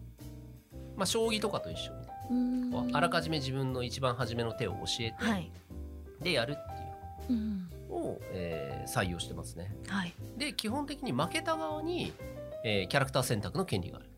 [0.95, 2.00] まあ将棋とかと一緒に
[2.93, 5.51] あらかじめ自分の一番初めの手を教えて、はい、
[6.21, 7.71] でやるっていう。
[7.91, 9.75] を、えー、採用してますね。
[9.87, 12.13] はい、で基本的に負けた側に、
[12.63, 14.09] えー、キャラクター選択の権利がある。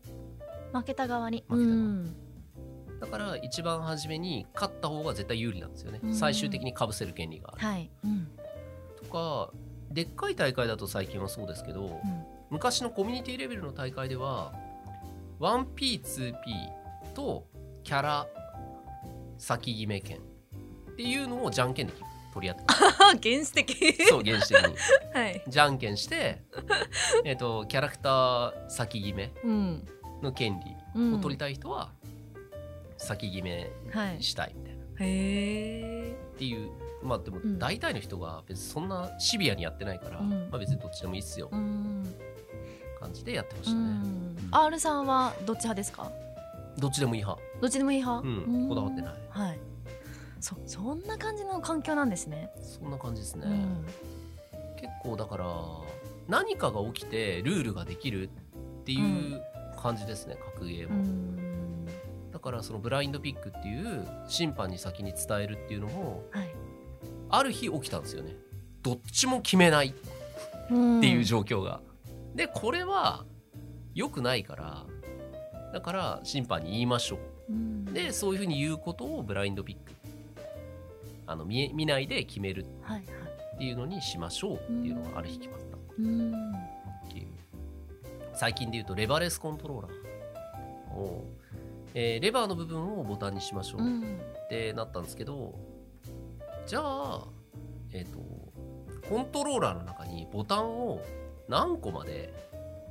[0.72, 1.44] 負けた側に。
[1.48, 2.24] 負けた側。
[3.00, 7.66] だから一番初めに勝った方が絶対有利なんですよね、最終的にかぶせる権利がある。
[7.66, 7.90] はい。
[8.04, 8.28] うん、
[8.96, 9.50] とか
[9.90, 14.52] でっかい大会だと最近はそうですけど、うん、昔のコミュニティレベルの大会では
[15.40, 16.34] 1P2P
[17.14, 17.46] と
[17.84, 18.26] キャラ
[19.38, 20.20] 先決め権っ
[20.96, 21.92] ていうのをじゃんけんで
[22.32, 22.64] 取り合って
[23.30, 24.04] 原始的。
[24.08, 24.74] そう原始的に、
[25.14, 26.42] はい、じゃんけんして
[27.24, 29.32] えっとキャラクター先決め
[30.22, 31.92] の権利を取りたい人は
[32.96, 33.70] 先決め
[34.20, 36.70] したいみたいな、はい、へっていう。
[37.02, 42.16] まあでも大体の人が別にそんなシビアにやってないから、うん、まあ別にどっちでもいいっすよ、うん、
[42.98, 46.10] 感じでやってましたね、うん、R さんはどっち派ですか？
[46.78, 47.42] どっちでもいい派。
[47.60, 49.14] どっちでもいい派、うん、こだわってない。
[49.30, 49.58] はい。
[50.40, 52.50] そそんな感じの環境なんですね。
[52.60, 53.86] そんな感じですね、うん、
[54.76, 55.46] 結構だから
[56.28, 59.40] 何かが起きてルールができるっていう
[59.80, 61.90] 感じですね、うん、格ゲーも、
[62.30, 66.54] だからそのブラインドピックっていう審判に先に伝えるっていうのも、はい、
[67.30, 68.36] ある日起きたんですよね。
[68.82, 69.92] どっちも決めないっ
[70.68, 71.80] ていう状況が、
[72.34, 73.24] でこれは
[73.94, 74.84] 良くないから
[75.74, 79.92] だから審判に言いましょう、うん、でそういうふうに言うことをブラインドピック
[81.26, 82.64] あの見見ないで決める。
[83.54, 85.76] っていうのにしましょうっていうのがある日決まった。
[85.76, 85.80] っ
[87.08, 87.28] ていう、
[88.34, 91.24] 最近で言うとレバレスコントローラーを、
[91.94, 93.80] えー、レバーの部分をボタンにしましょう。
[93.80, 95.54] ってなったんですけど、
[96.66, 97.28] じゃあ
[97.92, 98.18] えっ、ー、と
[99.08, 101.00] コントローラーの中にボタンを
[101.48, 102.34] 何個まで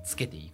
[0.05, 0.49] つけてい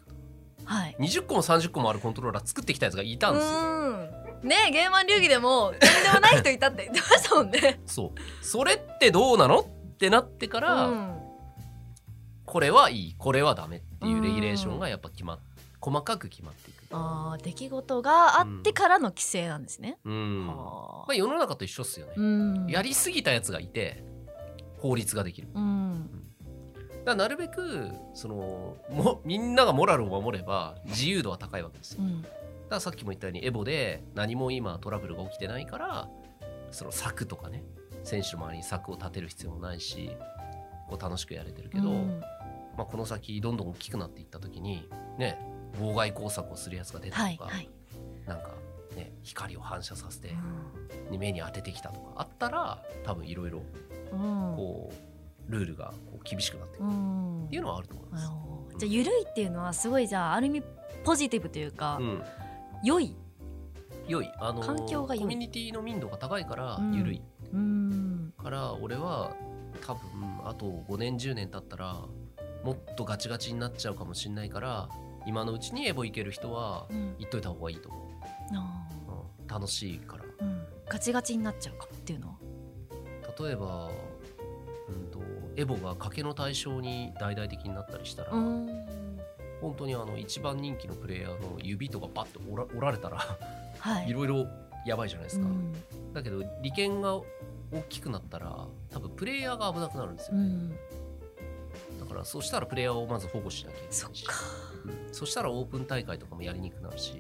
[0.70, 4.20] はい、20個も30個もあるコントローラー作ってきたやつがいたんですよ。
[4.44, 7.82] ねゲーマン流儀でもとんでもない人いたって 言ってましたもんね。
[7.88, 9.66] そうそれってどうなのっ
[9.98, 11.20] てなってから、うん、
[12.46, 15.40] これはいいこれはダメっていうレギュレーションがやっぱ決まっ
[15.82, 16.86] 細かく決まっていく。
[16.92, 19.98] あ出来事があってからの規制なんですね。
[20.06, 22.72] うん、まあ、世の中と一緒っすよね。
[22.72, 24.04] やりすぎたやつがいて
[24.78, 25.48] 法律ができる。
[25.54, 26.29] うん
[27.10, 32.36] だなるべくそのもみんながモラルを守れば自由度は高いわけですよ、うん、だか
[32.70, 36.10] らさっきも言ったようにエボで何も今トラブルが起きてないから
[36.72, 37.64] その柵とかね
[38.04, 40.12] 選手の周りに柵を立てる必要もないし
[40.88, 42.22] こう楽しくやれてるけど、うん、
[42.78, 45.40] まあ、この先どんどん大きくなっていった時にね
[45.80, 47.70] 妨害工作をするやつが出たとか、はいはい、
[48.26, 48.50] なんか
[48.96, 50.36] ね光を反射させて、
[51.12, 53.62] うん、目に当ててきたとかあったら多分いろいろ
[54.12, 55.10] こう
[55.50, 56.84] ルールがこう厳しくなってく。
[56.84, 58.32] るっていうのはあると思います。
[58.72, 60.64] うん、じゃあ緩いっていうのはすごいじゃあある意味
[61.04, 62.24] ポジティブというか、うん、
[62.84, 63.16] 良い。
[64.08, 64.32] 良い。
[64.40, 67.22] あの環境がコミュニティの民度が高いから緩い、
[67.54, 69.36] うん、から俺は
[69.86, 70.02] 多分
[70.46, 71.94] あと5年10年経ったら
[72.64, 74.90] もっとガチガチになっちゃうかもしれないから
[75.26, 76.88] 今のうちにエボ行ける人は
[77.20, 78.02] 行っといた方がいいと思う、
[79.42, 80.24] うん、楽しいから、
[80.88, 82.36] ガチガチになっちゃうかっていうのは？
[83.46, 83.92] 例えば
[85.60, 93.18] エボが賭けの対象に大々的になったりしたら本当にあの一番人気のプレイヤーの指とかバッと折ら折られたら
[93.80, 94.46] はい、いろいろ
[94.86, 95.74] やばいじゃないですか、うん、
[96.14, 97.26] だけど利権が大
[97.88, 104.26] きくなったら多分プレイヤーが危なくなるんですよね、うん、だからそしたらプレイヤーをまず保護しなきゃいけないし。
[104.26, 104.30] そ,、
[104.86, 107.14] うん、そしたらオープン大会とかもやりにくくなるし。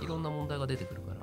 [0.00, 1.20] いろんな問題が出てくるから、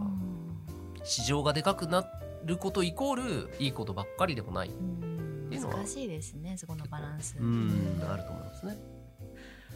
[1.04, 2.06] 市場がでかくな
[2.45, 4.67] ることイコールいいことばっかりでもない。
[4.67, 5.06] って
[5.55, 5.62] いう。
[5.62, 7.38] のは難しいですねそこのバランス。
[7.39, 8.77] うんあると思いますね。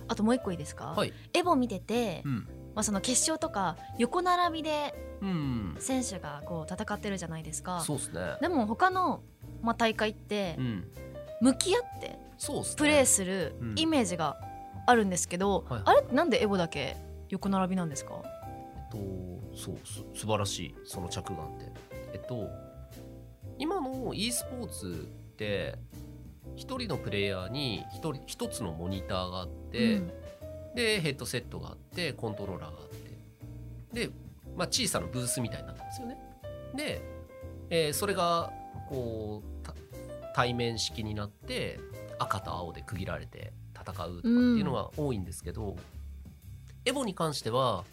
[0.07, 2.33] あともう一個いいですか、はい、エボ見てて、うん、
[2.75, 4.93] まあ、その決勝とか横並びで
[5.79, 8.19] 選手がこう戦ってるじゃないですか、そうですね。
[8.41, 9.21] でも他の、
[9.61, 10.57] まあ、大会って、
[11.39, 12.19] 向き合って
[12.75, 14.37] プレーするイメージが
[14.87, 16.97] あるんですけど、はいはい、あれってなんでエボだけ
[17.29, 18.15] 横並びなんですか？
[18.75, 18.97] えっと
[19.55, 21.71] そうす素晴らしいその着眼点。
[22.13, 22.49] えっと
[23.59, 25.07] 今の e スポーツ
[25.41, 25.75] って
[26.57, 30.11] 1人のプレイヤーに 1, 人1つのモニターがあって、うん、
[30.75, 32.87] でヘッドセットがあってコントローラーがあっ
[33.93, 34.05] て。
[34.07, 34.09] で、
[34.55, 36.17] まあ、小さなブースみたいになってますよね。
[36.75, 37.01] で、
[37.69, 38.51] えー、それが
[38.89, 41.79] こう対面式になって
[42.19, 45.77] 赤と青で区切られて戦うとかっていうのが多いんですけど、うん、
[46.85, 47.83] エボに関しては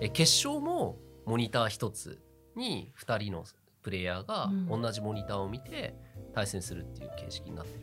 [0.00, 2.20] え決勝もモニター1つ
[2.56, 3.44] に2人の
[3.82, 5.94] プレイヤーが同じモニターを見て
[6.34, 7.80] 対戦するっていう形式になってる。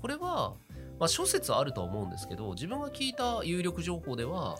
[0.00, 0.54] これは、
[0.98, 4.56] まあ、諸説あるとは思うんですけど自分が聞いた有力情報では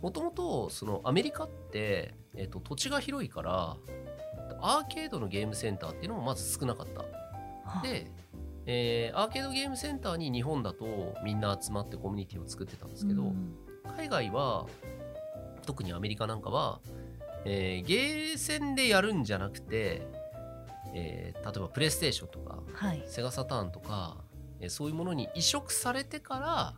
[0.00, 0.70] もともと
[1.04, 3.76] アメリカって、えーと、土地が広いから
[4.60, 7.04] アーケードのゲームセンターっていうのもまず少なかった。
[7.82, 8.10] で、
[8.66, 13.54] えー、アーケードゲームセンターに日本だとみんな集まってコミュニティを作ってたんですけど、うん、
[13.96, 14.66] 海外は
[15.66, 16.80] 特にアメリカなんかは、
[17.44, 20.06] えー、ゲーセンでやるんじゃなくて、
[20.94, 24.18] えー、例えばプレイステーションとか、はい、セガサターンとか、
[24.60, 26.74] えー、そういうものに移植されてから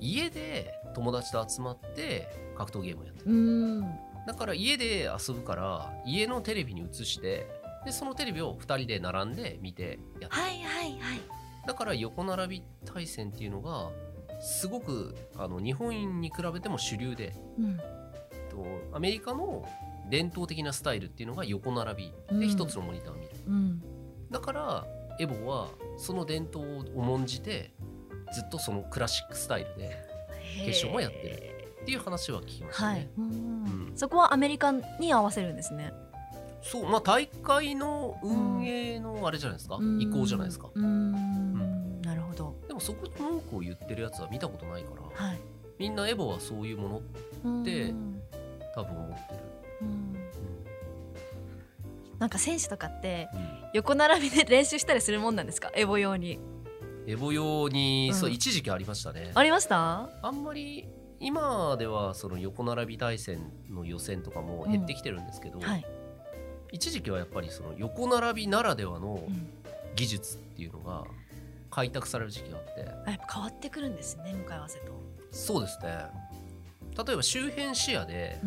[0.00, 3.84] 家で友達と集まって格闘ゲームをやってる
[4.26, 7.46] だから家で遊ぶから家のテレビに映して
[7.84, 11.20] でそのテレビを2人で並んで見てやってる、はいはいはい、
[11.66, 13.90] だから横並び対戦っていうのが
[14.40, 17.76] すごくあの日本に比べても主流で、うん、
[18.50, 19.66] とアメリカの
[20.08, 22.38] 伝統的なスタイルっていうのが横並び。
[22.38, 23.82] で一つのモニターを見る、うん、
[24.30, 24.86] だから
[25.20, 27.72] エボはその伝統を重んじて
[28.32, 29.96] ずっとそのクラシックスタイルで
[30.64, 33.08] 決勝もやってるっていう話は聞きましたね、はい。
[33.18, 35.92] うん、そこはアメリカに合わせるんですね。
[36.62, 36.88] そう。
[36.88, 40.70] まあ大会の運営のあれじゃないですか、意向じゃないですか。
[40.76, 42.56] なるほど。
[42.68, 45.38] でもそこに文句を言ってるやつは見たことないから、はい、
[45.78, 47.02] みんなエボはそういうも
[47.44, 47.92] のって
[48.74, 49.61] 多分思ってる、うん、
[52.18, 53.28] なんか選手とかって
[53.74, 55.70] 横並びで練習したりするもんなんですか？
[55.74, 56.38] エボ用に。
[57.06, 59.32] エボ用に、うん、そう一時期ありましたね。
[59.34, 60.08] ありました？
[60.22, 65.86] あんまり今ではその横並び対戦の予選とかも減ってきてるんですけど、うんはい、
[66.70, 69.20] 一時期はやっぱりその横並びならではの
[69.96, 71.04] 技術っていうのが
[71.70, 74.92] 開拓される時期があって、やっぱ変わってくるんですね向かい合わせと。
[75.32, 75.88] そうですね。
[77.04, 78.38] 例えば周辺視野で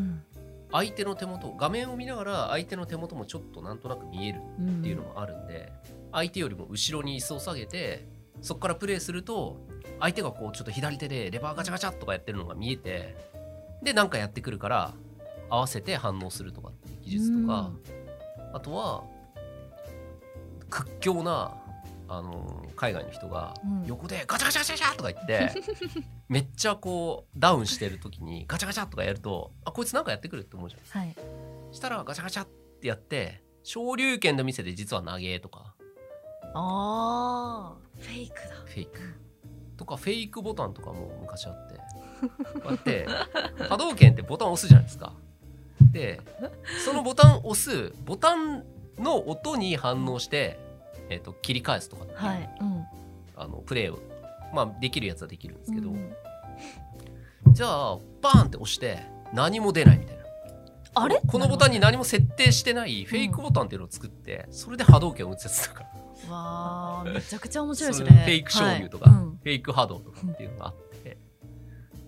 [0.78, 5.72] 相手の手元画面を見ながら相手の手元もちょっとなんとなく見えるっていうのもあるんで、
[6.12, 8.06] 相手よりも後ろに椅子を下げて
[8.42, 9.58] そこからプレーすると
[10.02, 13.16] 相手がこうちょっと左手でレバーガチャガチャとかやってるのが見えて
[13.82, 14.94] で何かやってくるから
[15.50, 17.72] 合わせて反応するとかっていう技術とか、
[18.54, 19.04] あとは
[20.70, 21.56] 屈強な
[22.08, 23.54] あの海外の人が
[23.86, 25.52] 横でガチャガチャガチャガチャとか言って
[26.30, 31.15] めっちゃこうダウンしてる時にガチャガチャとかやるとあこいつなんかやってくるって思うじゃん、はい、
[31.72, 32.48] したらガチャガチャっ
[32.82, 35.74] てやって昇竜拳の店で実は投げとか。
[36.54, 38.56] あフェイクだ。
[38.63, 39.00] フェイク。
[39.76, 41.76] とかフェイクボタンとかも昔あって。
[42.62, 43.08] こうやって
[43.68, 45.13] 波動拳ってボタン押すじゃないですか。
[45.91, 46.22] で
[46.86, 48.63] そのボタン押すボタン
[49.00, 50.60] の音に反応して
[51.10, 52.86] えーと、切り返すとかはいうん、
[53.36, 54.00] あのプレーを、
[54.54, 56.13] まあ、できるやつはできるんですけど、うん、
[57.52, 60.24] じゃあバーンって押して何も出ないみたいな。
[60.98, 61.22] あれ？
[61.28, 65.84] このボタンに何も設定してないフェイクボタンっていうのを作って、それで波動拳を打つやつだか。
[65.84, 66.34] ら。
[66.34, 68.10] わめちゃくちゃ面白いですね。
[68.10, 69.20] フェイク昇竜とか、はい。
[69.20, 71.18] うん、フェイク波動とかっていうのがあって、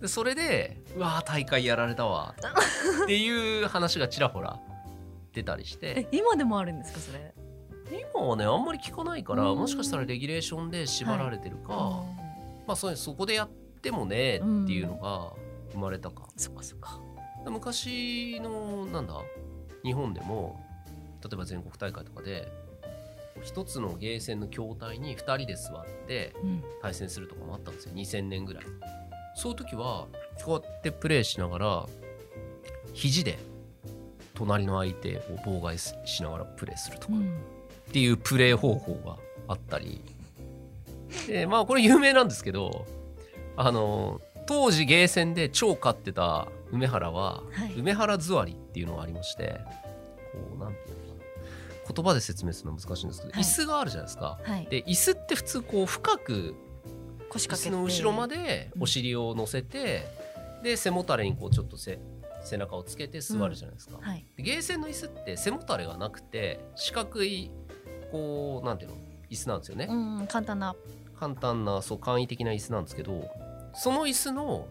[0.00, 2.34] でそれでうわ大会やられたわ。
[3.04, 4.58] っていう話がちらほら
[5.34, 6.08] 出たりして。
[6.10, 7.34] 今でもあるんですかそれ？
[8.14, 13.48] 今はねあんまり聞かないから、もしかしたらレギュレーションで縛られてるか、はい、まあそそこでやっ
[13.82, 15.32] てもねっていうのが
[15.72, 17.00] 生まれたか、そっかそっか。
[17.46, 19.14] 昔のなんだ
[19.84, 20.60] 日本でも
[21.22, 22.48] 例えば全国大会とかで
[23.42, 26.34] 一つのゲーセンの筐体に2人で座って
[26.82, 28.64] 対戦するとかもあったんですよ、うん、2000年ぐらい。
[29.34, 30.08] そういう時は
[30.44, 31.86] こうやってプレーしながら
[32.92, 33.38] 肘で
[34.34, 37.38] 隣の相手を妨害しながらプレーするとか、うん
[37.88, 39.16] っていうプレー方法が
[39.48, 40.00] あったり。
[41.26, 42.86] でまあこれ有名なんですけど
[43.56, 49.58] あの当時ゲーセンで超勝ってた梅原は、はい、梅原座りっていうのがありまして
[50.32, 51.24] こうなんていうのか
[51.86, 51.94] な。
[51.94, 56.54] 言葉で説明するの難しいんですけど、はい、椅子があるじゃないですか、はい、で椅子って普通こう深く
[57.30, 60.06] 腰掛けの後ろまでお尻を乗せて、
[60.58, 61.98] うん、で背もたれにこうちょっと背
[62.44, 67.50] 背中をつけて座るじゃないですか、うんはい、ゲーセンの椅子って背もたれがなくて四角い
[68.10, 68.96] こうなんていうの？
[69.30, 70.74] 椅子なんですよね、うん、簡単な。
[71.18, 73.28] 簡単なそう簡易的な椅子なんですけど
[73.74, 74.68] その椅子の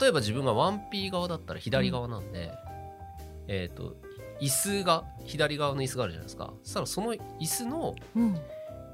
[0.00, 3.96] 例えば自分が 1P 側だったら左側なんで、うん、えっ、ー、と
[4.40, 6.54] 椅子が左側の椅子があるじゃないですか。
[6.62, 7.94] そしたらその椅子の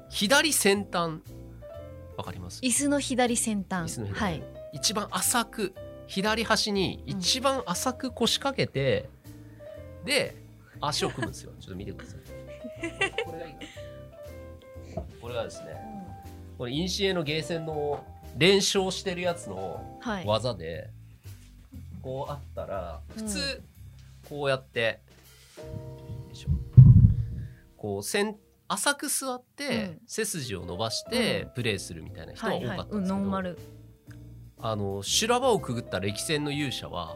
[0.09, 1.21] 左先端
[2.17, 2.59] わかります？
[2.61, 3.89] 椅子の左先端。
[3.89, 4.43] 椅子の左、はい、
[4.73, 5.73] 一番浅く
[6.07, 9.09] 左端に一番浅く腰掛けて、
[9.99, 10.35] うん、で
[10.81, 11.51] 足を組むんですよ。
[11.59, 12.19] ちょっと見てください。
[13.25, 13.53] これがいい。
[15.21, 15.71] これがですね、
[16.51, 18.03] うん、これインシエのゲーセンの
[18.37, 20.89] 連勝してるやつの技で、はい、
[22.01, 23.61] こうあったら普通
[24.29, 25.01] こうやって、
[25.57, 26.59] うん、
[27.77, 28.35] こう先
[28.67, 33.55] 浅く座って背筋を伸ばしてプレーするみたいな人が多かったんですけど、
[34.59, 37.15] あの修羅場をくぐった歴戦の勇者は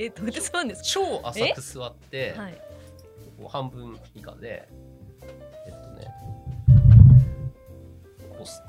[0.00, 0.88] えどうやって座るんですか？
[0.88, 2.52] 超浅く座って、はい、
[3.38, 4.68] こう半分以下で
[5.66, 6.14] えっとね
[8.30, 8.62] こうす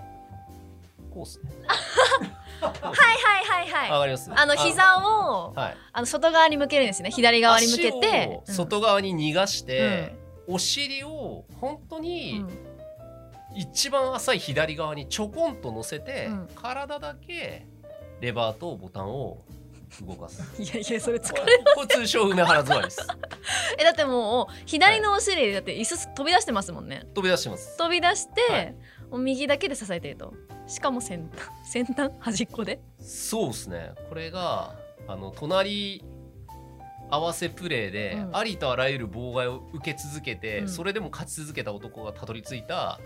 [1.13, 1.51] こうすね。
[2.61, 3.91] はいはいはいはい。
[3.91, 4.32] わかります？
[4.34, 7.11] あの膝をあ、はい、あの外側に向けるんですね。
[7.11, 8.41] 左側に向けて。
[8.45, 10.13] 外側に逃がして、
[10.47, 12.45] うん、お尻を本当に、
[13.55, 17.65] 一番浅い左側にちょこんと乗せて、うん、体だけ
[18.21, 19.39] レバーとボタンを
[20.01, 20.41] 動かす。
[20.61, 21.41] いやいやそれ疲れ
[21.75, 23.07] これ通称梅原座りです。
[23.79, 27.05] えだってもう左のお尻だって椅子飛び出してますもんね。
[27.13, 27.77] 飛び出してます。
[27.77, 28.75] 飛び出して、はい、
[29.09, 30.33] もう右だけで支えてると。
[30.67, 31.49] しかも先端。
[31.69, 32.11] 先端？
[32.19, 32.79] 端っこで？
[32.99, 33.91] そうですね。
[34.09, 34.75] これが
[35.07, 36.03] あの隣
[37.11, 42.99] 合わせプレーで、ありとあらゆる妨害を受け続けて、うん、それでも勝ち続けた男がたどり着いた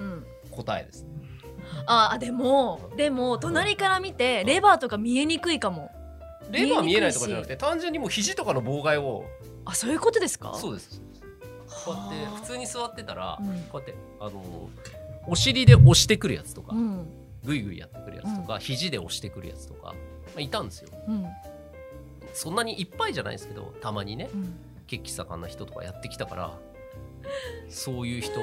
[0.51, 5.89] 答えです、うん、あでもでも隣から見てレバーとか見えにくいかも
[6.51, 9.25] レバー見えないとかじゃなくて単純にもう肘とかの妨害を。
[9.65, 10.53] あそういうことですか？
[10.55, 11.01] そうです。
[11.85, 13.39] こうやって普通に座ってたら、
[13.71, 14.69] こうやってあの
[15.27, 16.75] お尻で押してくるやつとか、
[17.43, 19.93] ぐいぐいやってくるやつとか、肘で押してくるやつとか、ま
[20.37, 20.89] あ、いたんですよ、
[22.33, 24.55] そんなにいっぱいじゃないですけどたまにね、うん、
[24.87, 26.59] 血気盛んな人とかやってきたから
[27.69, 28.39] そういう人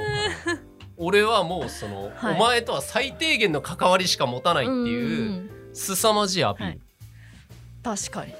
[0.96, 6.80] 俺はもうその、はい、お前とは最低限の関わりしか持たないっていう凄まじいアピール、はい、
[7.82, 8.34] 確かに。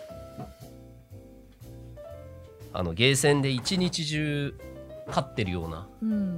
[2.72, 4.54] あのゲーセンで一日中
[5.08, 5.88] 勝ってるような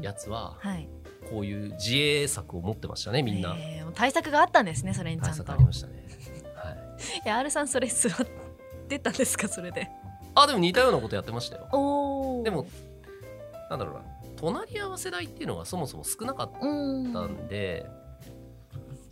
[0.00, 0.88] やつは、うんはい、
[1.28, 5.44] こういう自衛策を持ってましたねみんな、えー、対策があったんですねそれにちゃんと。
[5.44, 6.07] 対策ありましたね、
[6.55, 6.74] はい、
[7.22, 8.26] いや R さんそれ座っ
[8.96, 9.88] ってたんですかそれで。
[10.34, 11.68] あでも似たようなことやってましたよ。
[12.42, 12.66] でも
[13.70, 14.03] なんだろうな。
[14.36, 17.86] 隣り合わせ代っていうのがそもそも少なかったんで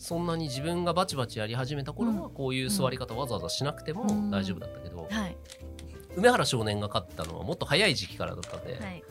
[0.01, 5.37] そんなに自分がバチバチやり始めた頃はこういう座り方わざわざしなくても大丈夫だったけど、はい、
[6.17, 9.05] 梅原少年が勝ったのはもっと早い時期からだったんで、はい、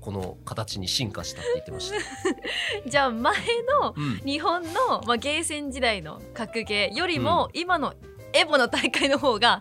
[0.00, 1.96] この形に進化したって言ってました。
[2.88, 3.34] じゃあ前
[3.82, 3.94] の
[4.24, 7.92] 日本の、まあ、ゲーセン時代の格ゲーよりも今の
[8.32, 9.60] エボの大会の方が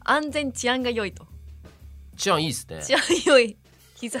[0.00, 1.28] 安全治安が良いと、
[2.16, 2.82] 治安いいですね。
[2.82, 3.56] 治安良い。
[3.94, 4.18] 膝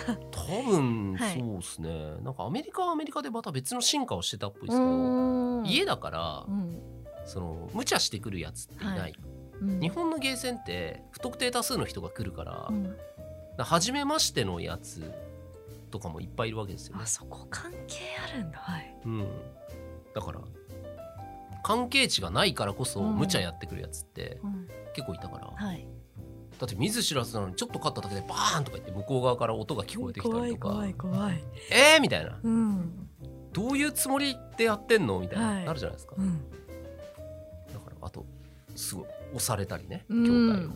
[0.50, 6.78] 多分そうですね、はい、なんかアメリカはアメリカでまた別の進化をしてたっぽいですけど家だから、うん、
[7.24, 9.14] その無茶してくるやつっていない、はい。
[9.60, 12.96] うん、日本のゲーセンって不特定多数の人が来るから、うん、
[13.56, 15.12] ら初めましてのやつ
[15.90, 17.02] とかもいっぱいいるわけですよね。
[17.04, 17.98] あそこ関係
[18.32, 18.58] あるんだ。
[18.58, 19.28] はい、うん、
[20.14, 20.40] だから
[21.62, 24.40] 関係値がないからこそ無茶やってくるやつって
[24.94, 25.86] 結構いたから、はい、
[26.60, 30.68] だって見ず知らずなのにちょっと勝っただけでバーンとか言って向こう側から音が聞こえてきたりとか。
[30.68, 33.08] 怖い怖いえーみたいな、うん、
[33.54, 36.38] どういうつもりでやってんのみたいな、はい、なるじゃないですか、うん、
[37.72, 38.26] だからあと
[38.76, 39.04] すごい
[39.36, 40.70] 押されたりね筐体を。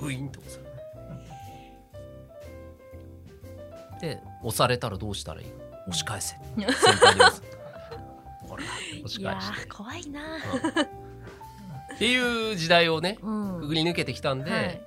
[0.00, 0.64] グインと押され
[4.00, 5.46] で押されたらどうしたらいい？
[5.88, 6.36] 押し返せ。
[6.54, 7.42] 先輩に押す。
[9.04, 9.68] 押し返して。
[9.68, 14.80] 怖いな、うん、っていう時代をね、うん、くぐり抜けてきたんで、はい、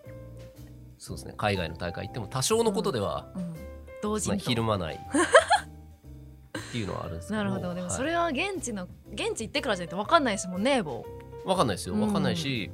[0.98, 1.34] そうですね。
[1.38, 3.56] 海外の大会行っても多少のことでは、うん、
[4.02, 4.96] 同時にひるまない。
[4.96, 7.38] っていうのはあるんですけど。
[7.38, 7.74] なるほど。
[7.74, 11.06] でもそれは現地の、現地行ってからじゃないと分かんないですもんねも
[11.46, 11.96] う分かんないですよ。
[11.96, 12.72] 分かんないし、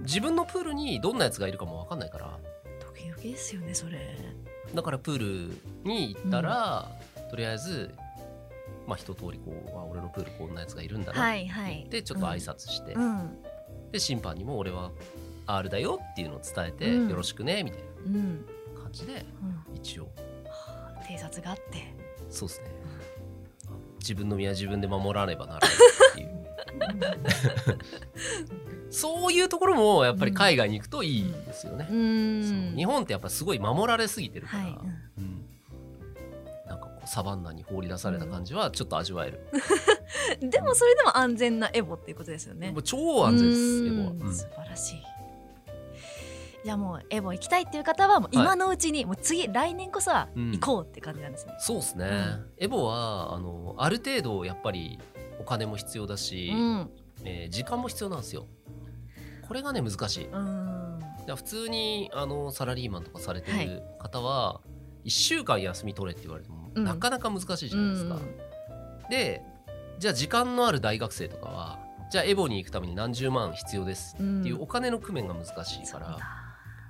[0.00, 2.38] 自分のプールにどんなやつがいるかも分かんないから。
[2.80, 4.16] ドキドキですよねそれ。
[4.74, 6.88] だからプールに行ったら、
[7.30, 7.90] とりあえず
[8.88, 13.36] まあ、一通りこうあ俺のプールこんなやつがいるんだなって言ってちょっと挨拶して、うん、
[13.92, 14.90] で審判にも俺は
[15.48, 19.24] R だよっていうのを伝えて、よろしくねみたいな感じで、
[19.74, 20.08] 一応。
[21.06, 21.94] 警察があって。
[22.28, 22.70] そうですね。
[23.98, 25.70] 自分の身は自分で守らねばならない
[26.12, 26.38] っていう。
[28.90, 34.78] そういうところもやっぱり海外に行くといいですよね、うん、日本ってやっぱすごい守られすぎてるから、はい
[35.18, 35.44] うん、
[36.66, 39.40] なんかこうサバンナに放り出された感じはちょっと味わえる、
[40.40, 42.74] でもそれでも安全なエボっていうことですよね。
[42.82, 45.17] 超安全ですエボは、素晴らしい
[46.64, 52.10] じゃあもうエボ行きたいっていう方はもう今のうちに、もう次来年こそは行こうって感じなんですね、そうですね、
[52.58, 54.98] エボはあのある程度やっぱり
[55.38, 56.90] お金も必要だし、うん、
[57.24, 58.46] えー、時間も必要なんですよ。
[59.46, 61.00] これがね難しい、うん、
[61.34, 64.60] 普通にあのサラリーマンとかされてる方は、
[65.04, 68.18] 1週間休み取れって言われても、なかなか難しいじゃないですか、
[69.08, 69.42] で
[69.98, 71.78] じゃあ時間のある大学生とかは
[72.10, 76.18] じゃあエボに行くために何十万必要ですっていうお金の工面が難しいから、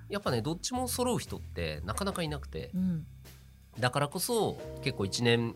[0.09, 3.07] やっぱねどっちも揃う人ってなかなかいなくて、うん、
[3.79, 5.55] だからこそ結構1年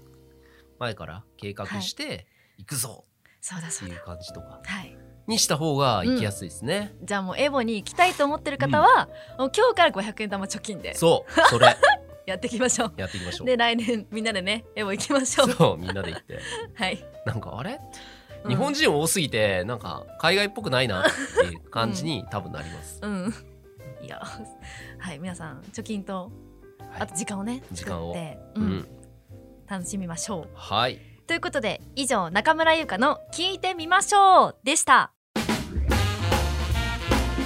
[0.78, 2.26] 前から計画して
[2.58, 3.04] 行くぞ。
[3.44, 4.60] っていう感じとか。
[4.64, 4.96] はい。
[5.26, 10.94] にした方が行きやすいですね、うん、じゃあもうエボに行きたいと思ってる方は、うん、もう今日から500円玉貯金で。
[10.94, 11.76] そうそれ。
[12.26, 12.92] やっていきましょう。
[12.96, 13.46] やっていきましょう。
[13.46, 15.50] で来年みんなでねエボ行きましょう。
[15.50, 16.40] そうみんなで行って。
[16.74, 17.04] はい。
[17.26, 17.80] なんかあれ？
[18.48, 23.34] 日本人多すぎて、なんか海外っぽくないなっていう感じに多分なります、うん、
[24.02, 24.20] いや
[24.98, 26.30] はい皆さん貯金と、
[26.98, 28.14] あと時間をね時間を、
[28.54, 28.88] うん、
[29.66, 30.48] 楽しみましょう。
[30.54, 30.98] はい。
[31.26, 35.12] ということで以上中村優香の「聞いてみましょう」でした。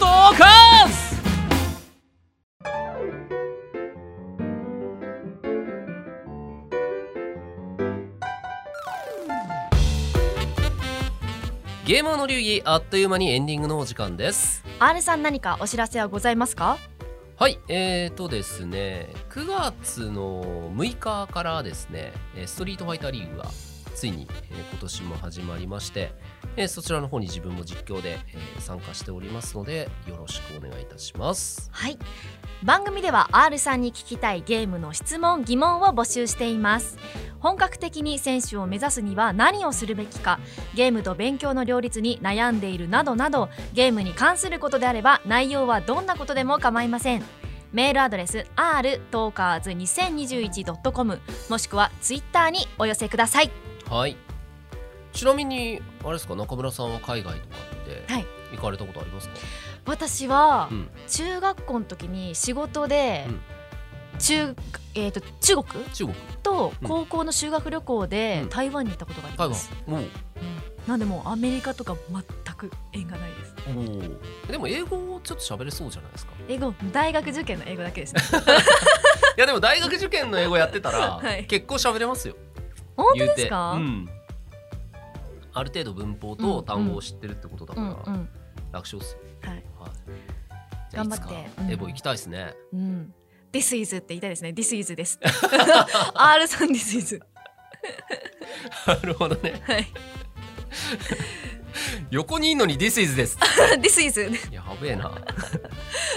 [0.00, 1.05] ドカン
[11.86, 14.64] ゲーマーの流儀あっという間にエンディングのお時間です。
[14.80, 16.78] R さん何かお知らせはございますか？
[17.36, 22.12] はいえーとですね9月の6日からですね
[22.44, 23.44] ストリートファイターリーグが
[23.94, 26.12] ついに、え今年も始まりまして、
[26.56, 31.68] えそちらの方に自分も実況で、え参加しておりますのでよろしくお願いいたします。
[31.72, 31.98] はい。
[32.62, 36.98] 番組では R さんに聞きたいゲームの質問疑問を募集しています。
[37.38, 40.40] 本格的に選手を目指すには何をするべきか
[40.74, 47.24] ゲームと勉強の両立に悩んでいるなどなどゲームに関することであれば内容はどんなことでも構いません。
[47.72, 53.50] メールアドレス r トーカーズ 2021.com もしくはツイッターにお寄せください。
[53.88, 54.25] はい
[55.16, 58.04] ちなみにあれですか中村さんは海外とかって
[58.54, 59.42] 行かれたことありますか、はい、
[59.86, 60.68] 私は
[61.08, 63.26] 中学校の時に仕事で
[64.18, 64.54] 中,、
[64.94, 65.84] えー、と中国？
[65.92, 66.14] 中国。
[66.42, 69.90] と高校の修学旅行で台湾に行ったことがあります、う。
[69.92, 70.06] ん、
[70.86, 73.54] なんでもアメリカとか全く縁がないです。
[74.50, 76.32] でも英語ちょっと喋れそうじゃないですか？
[76.48, 78.20] 英語大学受験の英語だけですね。
[79.36, 82.36] いやでも大学受験の英語やってたら、 はい、結構喋れますよ。
[82.96, 84.08] 本当ですか、うん、
[85.56, 88.28] ある程度文法と単語を知ってるってことだから、うんうん、
[88.72, 89.64] 楽勝っすよ、はい。
[89.78, 89.88] は
[90.92, 91.28] い、頑張っ
[91.66, 93.14] て、エボ行きたいですね、うん。
[93.52, 94.50] This is って言いたいですね。
[94.50, 95.18] This is です。
[96.14, 97.22] R さん This is
[98.86, 99.62] なるほどね。
[99.64, 99.86] はい。
[102.10, 103.38] 横にいるのに This is です。
[103.80, 104.20] This is
[104.52, 105.10] やべえな。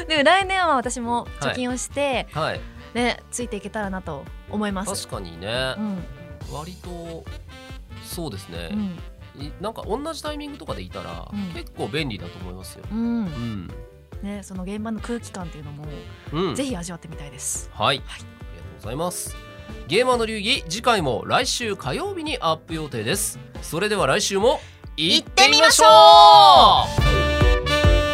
[0.06, 2.62] でも来年は私も貯金をして、はい、はい、
[2.94, 5.08] ねついていけたらなと思います。
[5.08, 6.04] 確かにね、うん、
[6.52, 7.24] 割と
[8.04, 9.00] そうですね、うん
[9.62, 12.86] なんか同じタイミングとかでいたら、結構便利だと思いますよ。
[12.92, 13.70] うん、うん
[14.22, 15.86] ね、その現場の空気感っていうのも、
[16.34, 17.70] うん、ぜひ味わってみたいです。
[17.74, 18.26] はい、はい、ありがと
[18.74, 19.36] うございます。
[19.88, 23.40] ゲーマーの流儀次回も来週火曜日にアップ予定です。
[23.62, 24.60] それでは来週も
[24.98, 25.86] 行ってみましょ
[28.06, 28.09] う